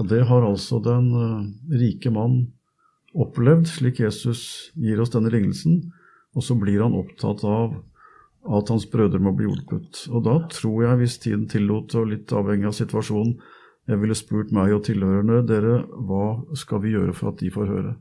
Og 0.00 0.08
det 0.08 0.22
har 0.28 0.44
altså 0.44 0.78
den 0.84 1.10
uh, 1.12 1.44
rike 1.72 2.12
mann 2.12 2.46
opplevd, 3.16 3.68
slik 3.68 4.00
Jesus 4.00 4.72
gir 4.76 5.00
oss 5.00 5.12
denne 5.12 5.32
lignelsen. 5.32 5.86
Og 6.36 6.44
så 6.44 6.56
blir 6.58 6.82
han 6.84 6.96
opptatt 6.96 7.44
av 7.48 7.78
at 8.56 8.70
hans 8.70 8.84
brødre 8.92 9.20
må 9.22 9.32
bli 9.36 9.48
hjulpet. 9.48 10.04
Og 10.12 10.24
da 10.26 10.36
tror 10.52 10.82
jeg, 10.84 11.00
hvis 11.00 11.18
tiden 11.22 11.46
tillot, 11.50 11.94
og 11.96 12.10
litt 12.12 12.32
avhengig 12.36 12.68
av 12.70 12.76
situasjonen, 12.76 13.38
jeg 13.86 14.02
ville 14.02 14.16
spurt 14.18 14.52
meg 14.54 14.74
og 14.74 14.84
tilhørende 14.86 15.44
dere, 15.46 15.80
hva 15.86 16.42
skal 16.58 16.82
vi 16.82 16.92
gjøre 16.94 17.14
for 17.16 17.32
at 17.32 17.40
de 17.40 17.50
får 17.54 17.70
høre? 17.70 17.96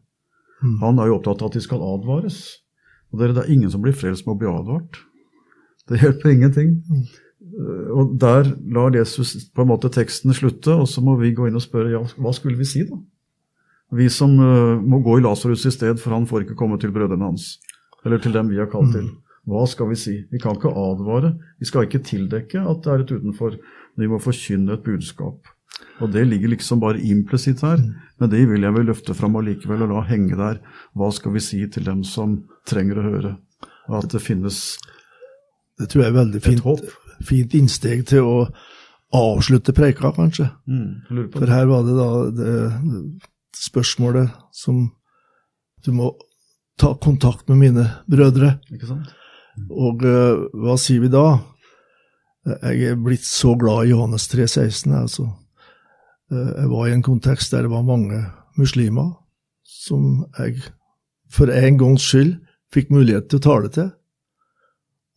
Mm. 0.63 0.77
Han 0.81 0.99
er 0.99 1.09
jo 1.09 1.19
opptatt 1.19 1.43
av 1.43 1.51
at 1.51 1.57
de 1.57 1.63
skal 1.63 1.83
advares. 1.85 2.39
Og 3.11 3.21
det 3.21 3.35
er 3.37 3.51
ingen 3.51 3.71
som 3.71 3.83
blir 3.83 3.95
frelst 3.95 4.25
med 4.25 4.35
å 4.35 4.39
bli 4.41 4.49
advart. 4.51 5.01
Det 5.89 6.01
hjelper 6.01 6.33
ingenting. 6.33 6.77
Mm. 6.89 7.03
Og 7.95 8.15
der 8.19 8.49
lar 8.73 8.95
Jesus 8.95 9.35
på 9.53 9.63
en 9.63 9.69
måte 9.69 9.91
teksten 9.93 10.33
slutte, 10.35 10.73
og 10.73 10.89
så 10.91 11.03
må 11.05 11.15
vi 11.19 11.33
gå 11.35 11.47
inn 11.47 11.59
og 11.59 11.63
spørre 11.63 11.93
ja, 11.93 12.01
hva 12.19 12.33
skulle 12.35 12.59
vi 12.59 12.67
si, 12.67 12.83
da? 12.89 12.97
Vi 13.95 14.07
som 14.09 14.33
uh, 14.41 14.81
må 14.81 14.99
gå 15.05 15.19
i 15.19 15.23
Lasarus 15.23 15.67
i 15.69 15.71
sted, 15.71 16.01
for 16.01 16.15
han 16.15 16.25
får 16.27 16.43
ikke 16.43 16.57
komme 16.57 16.79
til 16.81 16.91
brødrene 16.91 17.29
hans. 17.29 17.59
Eller 18.05 18.19
til 18.21 18.33
dem 18.33 18.49
vi 18.49 18.57
har 18.59 18.67
kalt 18.71 18.91
til. 18.95 19.11
Hva 19.45 19.61
skal 19.69 19.91
vi 19.91 19.97
si? 19.99 20.15
Vi 20.33 20.41
kan 20.41 20.57
ikke 20.57 20.73
advare. 20.73 21.35
Vi 21.61 21.69
skal 21.69 21.85
ikke 21.85 22.01
tildekke 22.05 22.63
at 22.65 22.81
det 22.83 22.91
er 22.91 23.03
et 23.03 23.13
utenfor. 23.13 23.59
Vi 23.95 24.09
må 24.09 24.17
forkynne 24.19 24.73
et 24.73 24.83
budskap. 24.85 25.45
Og 26.03 26.11
det 26.11 26.25
ligger 26.27 26.51
liksom 26.51 26.81
bare 26.83 26.99
implisitt 26.99 27.63
her. 27.63 27.79
Men 28.19 28.31
det 28.31 28.43
vil 28.49 28.63
jeg 28.63 28.75
vel 28.75 28.89
løfte 28.89 29.15
fram 29.15 29.37
allikevel 29.39 29.85
og 29.85 29.93
la 29.93 30.03
henge 30.09 30.35
der. 30.39 30.59
Hva 30.95 31.11
skal 31.15 31.35
vi 31.35 31.43
si 31.43 31.61
til 31.71 31.87
dem 31.87 32.03
som 32.07 32.41
trenger 32.67 32.99
å 32.99 33.07
høre? 33.09 33.33
At 33.91 34.09
det 34.11 34.23
finnes 34.23 34.77
det 35.79 35.89
tror 35.91 36.05
jeg 36.05 36.11
er 36.13 36.19
veldig 36.21 36.41
fint, 36.43 36.83
fint 37.27 37.55
innsteg 37.57 38.05
til 38.07 38.27
å 38.27 38.35
avslutte 39.15 39.75
preika, 39.75 40.11
kanskje. 40.15 40.47
Mm, 40.67 41.31
For 41.33 41.51
her 41.51 41.67
var 41.67 41.83
det 41.87 41.95
da 41.97 42.09
det 42.35 42.53
spørsmålet 43.55 44.31
som 44.55 44.89
Du 45.85 45.91
må 45.93 46.15
ta 46.81 46.95
kontakt 46.97 47.45
med 47.47 47.59
mine 47.59 47.83
brødre. 48.09 48.55
Ikke 48.73 48.87
sant? 48.89 49.11
Og 49.69 50.01
uh, 50.01 50.47
hva 50.57 50.73
sier 50.81 51.03
vi 51.03 51.11
da? 51.13 51.37
Jeg 52.45 52.89
er 52.89 52.97
blitt 52.97 53.27
så 53.27 53.53
glad 53.53 53.85
i 53.85 53.91
Johannes 53.91 54.25
3, 54.31 54.47
16. 54.49 54.95
Altså. 54.97 55.27
Uh, 56.31 56.51
jeg 56.55 56.71
var 56.71 56.87
i 56.87 56.95
en 56.95 57.05
kontekst 57.05 57.53
der 57.53 57.65
det 57.65 57.73
var 57.73 57.85
mange 57.85 58.23
muslimer 58.57 59.13
som 59.65 60.25
jeg 60.39 60.61
for 61.31 61.51
en 61.51 61.77
gangs 61.77 62.05
skyld 62.05 62.37
fikk 62.73 62.91
mulighet 62.93 63.29
til 63.29 63.41
å 63.41 63.45
tale 63.45 63.71
til. 63.73 63.89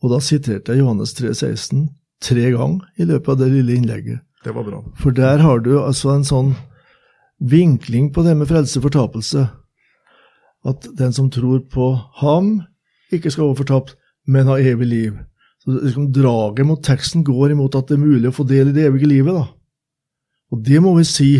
Og 0.03 0.13
da 0.13 0.19
siterte 0.23 0.73
jeg 0.73 0.83
Johannes 0.83 1.13
3,16 1.17 1.87
tre 2.23 2.49
ganger 2.51 2.87
i 2.99 3.07
løpet 3.07 3.31
av 3.33 3.39
det 3.41 3.49
lille 3.53 3.77
innlegget. 3.79 4.23
Det 4.43 4.53
var 4.55 4.65
bra. 4.67 4.81
For 4.99 5.15
der 5.15 5.41
har 5.43 5.63
du 5.63 5.73
altså 5.81 6.13
en 6.13 6.27
sånn 6.27 6.53
vinkling 7.39 8.09
på 8.15 8.23
det 8.23 8.35
med 8.39 8.49
frelse 8.49 8.79
og 8.79 8.87
fortapelse. 8.87 9.45
At 10.67 10.87
den 10.99 11.15
som 11.15 11.29
tror 11.31 11.61
på 11.71 11.91
ham, 12.19 12.59
ikke 13.11 13.31
skal 13.31 13.49
være 13.49 13.61
fortapt, 13.61 13.95
men 14.27 14.51
ha 14.51 14.59
evig 14.59 14.87
liv. 14.87 15.19
Så 15.63 15.75
liksom, 15.75 16.09
Draget 16.15 16.67
mot 16.67 16.83
teksten 16.83 17.23
går 17.27 17.55
imot 17.55 17.75
at 17.75 17.89
det 17.89 17.97
er 17.97 18.03
mulig 18.03 18.31
å 18.31 18.35
få 18.35 18.45
del 18.47 18.71
i 18.71 18.75
det 18.75 18.87
evige 18.87 19.09
livet. 19.11 19.35
da. 19.35 19.47
Og 20.51 20.63
det 20.65 20.81
må 20.81 20.95
vi 20.97 21.05
si 21.07 21.31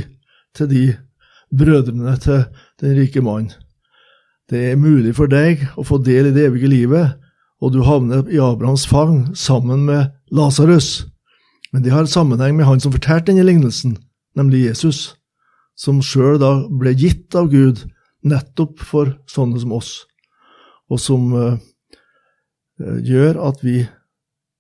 til 0.55 0.69
de 0.69 0.83
brødrene 1.55 2.17
til 2.21 2.43
den 2.81 2.97
rike 2.99 3.21
mannen. 3.21 3.51
Det 4.49 4.71
er 4.71 4.81
mulig 4.81 5.13
for 5.17 5.29
deg 5.29 5.61
å 5.77 5.85
få 5.85 5.99
del 6.01 6.29
i 6.29 6.33
det 6.33 6.47
evige 6.49 6.69
livet, 6.71 7.17
og 7.61 7.73
du 7.73 7.83
havner 7.85 8.25
i 8.31 8.39
Abrahams 8.41 8.87
fang 8.87 9.27
sammen 9.37 9.85
med 9.85 10.09
Lasarus. 10.33 11.05
Men 11.73 11.83
det 11.85 11.93
har 11.93 12.09
sammenheng 12.09 12.55
med 12.57 12.65
han 12.65 12.81
som 12.81 12.93
fortalte 12.93 13.29
denne 13.29 13.45
lignelsen, 13.45 13.97
nemlig 14.37 14.65
Jesus 14.65 15.13
som 15.79 16.01
sjøl 16.03 16.39
da 16.41 16.51
ble 16.67 16.95
gitt 16.97 17.35
av 17.37 17.51
Gud 17.53 17.85
nettopp 18.27 18.81
for 18.83 19.13
sånne 19.31 19.61
som 19.61 19.75
oss, 19.77 19.91
og 20.91 20.99
som 20.99 21.29
uh, 21.31 21.55
gjør 22.79 23.39
at 23.47 23.61
vi 23.63 23.83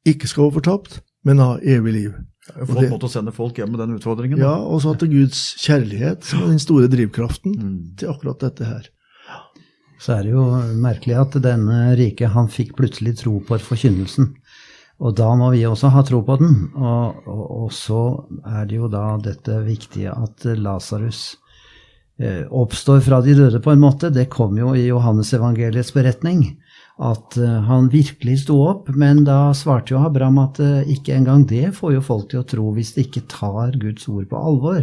ikke 0.07 0.29
skal 0.29 0.47
være 0.47 0.59
fortapt, 0.59 0.99
men 1.29 1.41
ha 1.43 1.55
evig 1.61 1.95
liv. 1.95 2.13
Det 2.49 2.63
er 2.63 2.69
flott 2.69 2.89
måte 2.89 3.05
å 3.05 3.13
sende 3.13 3.33
folk 3.35 3.59
hjem 3.61 3.75
med 3.75 3.83
den 3.83 3.97
utfordringen. 3.99 4.39
Ja, 4.41 4.55
og 4.57 4.81
så 4.81 4.95
at 4.95 5.03
det 5.03 5.11
er 5.11 5.19
Guds 5.19 5.41
kjærlighet 5.61 6.25
som 6.25 6.41
er 6.41 6.55
den 6.55 6.63
store 6.63 6.89
drivkraften 6.89 7.53
mm. 7.53 7.75
til 8.01 8.09
akkurat 8.09 8.41
dette 8.41 8.65
her. 8.65 8.87
Så 9.99 10.15
er 10.15 10.23
det 10.25 10.31
jo 10.31 10.45
merkelig 10.79 11.17
at 11.19 11.35
denne 11.43 11.91
rike 11.99 12.31
han 12.31 12.47
fikk 12.51 12.77
plutselig 12.77 13.17
tro 13.19 13.35
på 13.45 13.59
forkynnelsen. 13.61 14.31
Og 14.99 15.15
da 15.15 15.27
må 15.39 15.51
vi 15.53 15.65
også 15.67 15.91
ha 15.93 16.03
tro 16.07 16.21
på 16.27 16.37
den. 16.39 16.55
Og, 16.75 17.27
og, 17.27 17.43
og 17.65 17.69
så 17.75 18.01
er 18.47 18.65
det 18.67 18.79
jo 18.79 18.89
da 18.91 19.03
dette 19.23 19.59
viktige 19.67 20.15
at 20.15 20.47
Lasarus 20.59 21.21
eh, 22.19 22.47
oppstår 22.47 23.03
fra 23.05 23.21
de 23.23 23.35
døde, 23.37 23.61
på 23.63 23.75
en 23.75 23.83
måte. 23.83 24.11
Det 24.15 24.27
kom 24.31 24.57
jo 24.59 24.73
i 24.75 24.87
Johannes 24.87 25.31
evangeliets 25.35 25.93
beretning. 25.95 26.45
At 26.99 27.37
eh, 27.39 27.59
han 27.69 27.87
virkelig 27.93 28.41
sto 28.43 28.57
opp, 28.67 28.89
men 28.91 29.23
da 29.27 29.53
svarte 29.55 29.93
jo 29.93 30.01
Abraham 30.03 30.41
at 30.43 30.59
eh, 30.63 30.89
ikke 30.95 31.15
engang 31.15 31.45
det 31.47 31.71
får 31.77 31.95
jo 31.95 32.03
folk 32.03 32.27
til 32.31 32.41
å 32.41 32.47
tro 32.47 32.73
hvis 32.75 32.91
de 32.97 33.05
ikke 33.07 33.27
tar 33.31 33.77
Guds 33.79 34.09
ord 34.11 34.27
på 34.31 34.41
alvor. 34.51 34.81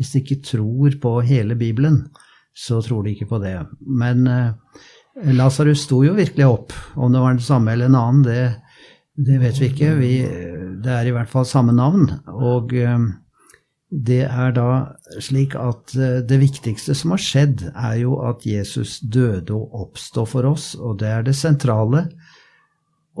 Hvis 0.00 0.14
de 0.14 0.24
ikke 0.24 0.40
tror 0.48 0.96
på 1.02 1.14
hele 1.28 1.54
Bibelen, 1.58 2.02
så 2.52 2.80
tror 2.82 3.06
de 3.06 3.14
ikke 3.14 3.30
på 3.30 3.38
det. 3.44 3.54
Men 3.86 4.26
eh, 4.26 4.82
Lasarus 5.36 5.84
sto 5.86 6.00
jo 6.02 6.16
virkelig 6.18 6.48
opp. 6.48 6.74
Om 6.96 7.14
det 7.14 7.22
var 7.22 7.36
den 7.36 7.46
samme 7.46 7.76
eller 7.76 7.92
en 7.92 8.00
annen, 8.00 8.26
det 8.26 8.42
det 9.12 9.38
vet 9.42 9.58
vi 9.60 9.68
ikke. 9.68 9.90
Vi, 9.98 10.12
det 10.82 10.92
er 10.92 11.08
i 11.08 11.12
hvert 11.12 11.30
fall 11.30 11.44
samme 11.48 11.74
navn. 11.76 12.08
Og 12.32 12.72
eh, 12.74 12.96
det 13.92 14.22
er 14.24 14.54
da 14.56 14.68
slik 15.20 15.52
at 15.60 15.92
eh, 16.00 16.20
det 16.24 16.38
viktigste 16.40 16.94
som 16.96 17.12
har 17.12 17.20
skjedd, 17.20 17.66
er 17.76 17.98
jo 18.00 18.16
at 18.24 18.46
Jesus 18.48 19.00
døde 19.04 19.52
og 19.52 19.74
oppstod 19.86 20.30
for 20.32 20.48
oss, 20.48 20.72
og 20.80 21.02
det 21.02 21.10
er 21.12 21.26
det 21.26 21.36
sentrale. 21.36 22.06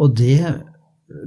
Og 0.00 0.14
det 0.16 0.40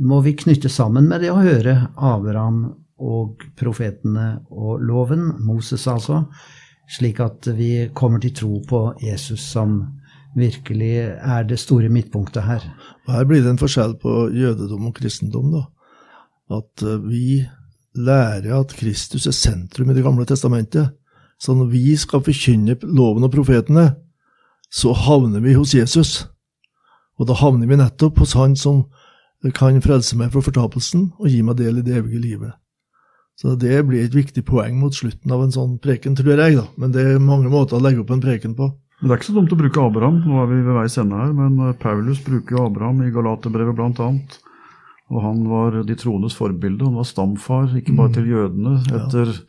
må 0.01 0.23
vi 0.25 0.33
knytte 0.33 0.71
sammen 0.73 1.05
med 1.11 1.21
det 1.21 1.29
å 1.29 1.43
høre 1.45 1.75
Abraham 1.93 2.63
og 3.05 3.43
profetene 3.59 4.39
og 4.49 4.81
loven, 4.81 5.27
Moses 5.45 5.85
altså, 5.91 6.23
slik 6.89 7.19
at 7.21 7.45
vi 7.53 7.91
kommer 7.93 8.23
til 8.23 8.33
tro 8.33 8.61
på 8.65 8.81
Jesus 9.03 9.43
som 9.51 9.83
virkelig 10.35 10.95
er 11.05 11.45
det 11.47 11.59
store 11.61 11.91
midtpunktet 11.93 12.47
her. 12.47 12.65
Her 13.07 13.29
blir 13.29 13.43
det 13.43 13.53
en 13.53 13.61
forskjell 13.61 13.93
på 14.01 14.15
jødedom 14.33 14.89
og 14.89 14.97
kristendom. 14.97 15.53
da. 15.53 15.63
At 16.57 16.81
eh, 16.81 17.05
vi 17.05 17.45
lærer 17.95 18.53
at 18.59 18.75
Kristus 18.77 19.27
er 19.27 19.35
sentrum 19.35 19.89
i 19.89 19.95
Det 19.95 20.03
gamle 20.03 20.25
testamentet. 20.25 20.93
Så 21.39 21.55
når 21.55 21.71
vi 21.71 21.95
skal 21.99 22.23
forkynne 22.23 22.77
loven 22.83 23.23
og 23.23 23.31
profetene, 23.31 23.95
så 24.71 24.93
havner 24.93 25.39
vi 25.43 25.53
hos 25.53 25.73
Jesus. 25.75 26.27
Og 27.19 27.27
da 27.27 27.33
havner 27.33 27.67
vi 27.67 27.79
nettopp 27.79 28.19
hos 28.19 28.33
Han 28.33 28.55
som 28.55 28.85
kan 29.53 29.81
frelse 29.81 30.17
meg 30.17 30.31
fra 30.33 30.41
fortapelsen 30.41 31.11
og 31.19 31.27
gi 31.29 31.41
meg 31.45 31.59
del 31.59 31.79
i 31.79 31.85
det 31.85 31.99
evige 31.99 32.21
livet. 32.21 32.55
Så 33.35 33.55
det 33.59 33.83
blir 33.85 34.05
et 34.05 34.15
viktig 34.15 34.45
poeng 34.47 34.79
mot 34.79 34.95
slutten 34.95 35.31
av 35.31 35.43
en 35.43 35.51
sånn 35.51 35.75
preken, 35.83 36.15
tror 36.15 36.39
jeg, 36.39 36.55
da. 36.55 36.65
Men 36.79 36.93
det 36.95 37.03
er 37.03 37.19
mange 37.19 37.51
måter 37.51 37.77
å 37.77 37.83
legge 37.83 38.01
opp 38.01 38.13
en 38.15 38.23
preken 38.23 38.55
på. 38.55 38.71
Men 39.01 39.09
Det 39.09 39.13
er 39.13 39.19
ikke 39.19 39.27
så 39.27 39.35
dumt 39.35 39.51
å 39.51 39.59
bruke 39.59 39.83
Abraham, 39.83 40.21
nå 40.23 40.37
er 40.39 40.47
vi 40.53 40.61
ved 40.63 40.77
veis 40.79 40.95
ende 40.97 41.19
her, 41.19 41.33
men 41.35 41.59
eh, 41.67 41.75
Paulus 41.81 42.21
bruker 42.23 42.55
jo 42.55 42.63
Abraham 42.63 43.01
i 43.03 43.11
Galaterbrevet 43.11 43.75
bl.a. 43.75 44.07
Og 45.13 45.21
han 45.21 45.43
var 45.49 45.77
de 45.85 45.95
troendes 45.99 46.35
forbilde. 46.37 46.85
Han 46.87 46.97
var 46.97 47.07
stamfar, 47.07 47.69
ikke 47.77 47.93
bare 47.93 48.11
mm. 48.11 48.15
til 48.17 48.29
jødene 48.31 48.75
etter 48.99 49.31
ja. 49.31 49.41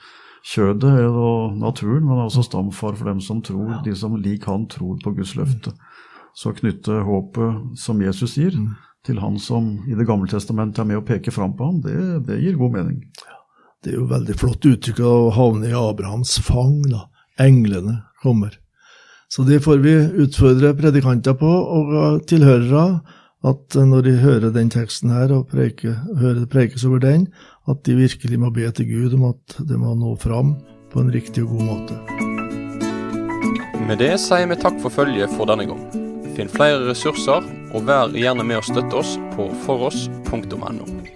kjødet 0.53 0.97
og 1.09 1.57
naturen, 1.61 2.05
men 2.05 2.25
også 2.27 2.45
stamfar 2.45 2.99
for 2.99 3.09
dem 3.09 3.23
som 3.25 3.40
tror, 3.45 3.71
ja. 3.79 3.83
de 3.87 3.95
som 3.97 4.19
lik 4.21 4.45
han 4.51 4.66
tror 4.73 4.99
på 5.05 5.14
Guds 5.16 5.37
løfte. 5.38 5.73
Så 6.37 6.53
knytte 6.59 7.01
håpet 7.07 7.81
som 7.81 8.03
Jesus 8.05 8.37
gir, 8.37 8.53
mm. 8.53 8.75
til 9.09 9.23
han 9.23 9.40
som 9.40 9.79
i 9.88 9.97
Det 9.97 10.07
gamle 10.07 10.29
testamentet 10.29 10.85
er 10.85 10.90
med 10.90 11.01
å 11.01 11.07
peke 11.09 11.33
fram 11.33 11.57
på 11.57 11.71
ham, 11.71 11.81
det, 11.81 11.97
det 12.29 12.42
gir 12.42 12.61
god 12.61 12.77
mening. 12.77 13.01
Det 13.85 13.95
er 13.95 14.01
jo 14.01 14.11
veldig 14.11 14.37
flott 14.37 14.66
uttrykk 14.66 15.01
å 15.07 15.16
havne 15.33 15.71
i 15.71 15.77
Abrahams 15.79 16.37
fang. 16.45 16.83
da. 16.90 17.07
Englene 17.40 18.03
kommer. 18.23 18.57
Så 19.29 19.42
det 19.47 19.61
får 19.64 19.81
vi 19.83 19.95
utfordre 20.25 20.73
predikanter 20.79 21.35
på 21.38 21.49
og 21.49 22.27
tilhørere, 22.29 23.01
at 23.44 23.77
når 23.77 24.07
de 24.07 24.14
hører 24.22 24.55
den 24.55 24.70
teksten 24.72 25.12
her 25.12 25.33
og 25.35 25.51
preike, 25.53 25.92
hører 26.20 26.40
det 26.42 26.51
preikes 26.53 26.87
over 26.88 27.03
den, 27.03 27.27
at 27.68 27.83
de 27.87 27.99
virkelig 27.99 28.40
må 28.40 28.51
be 28.55 28.70
til 28.70 28.88
Gud 28.88 29.18
om 29.18 29.29
at 29.33 29.59
det 29.68 29.79
må 29.81 29.94
nå 29.99 30.14
fram 30.22 30.57
på 30.92 31.03
en 31.03 31.12
riktig 31.12 31.44
og 31.44 31.57
god 31.57 31.68
måte. 31.68 31.99
Med 33.87 34.01
det 34.03 34.16
sier 34.22 34.49
vi 34.51 34.59
takk 34.59 34.81
for 34.83 34.90
følget 34.90 35.31
for 35.37 35.46
denne 35.51 35.68
gang. 35.68 35.85
Finn 36.37 36.51
flere 36.53 36.83
ressurser, 36.88 37.44
og 37.72 37.87
vær 37.88 38.12
gjerne 38.16 38.44
med 38.46 38.61
å 38.61 38.66
støtte 38.66 38.99
oss 38.99 39.16
på 39.37 39.51
foross.no. 39.66 41.15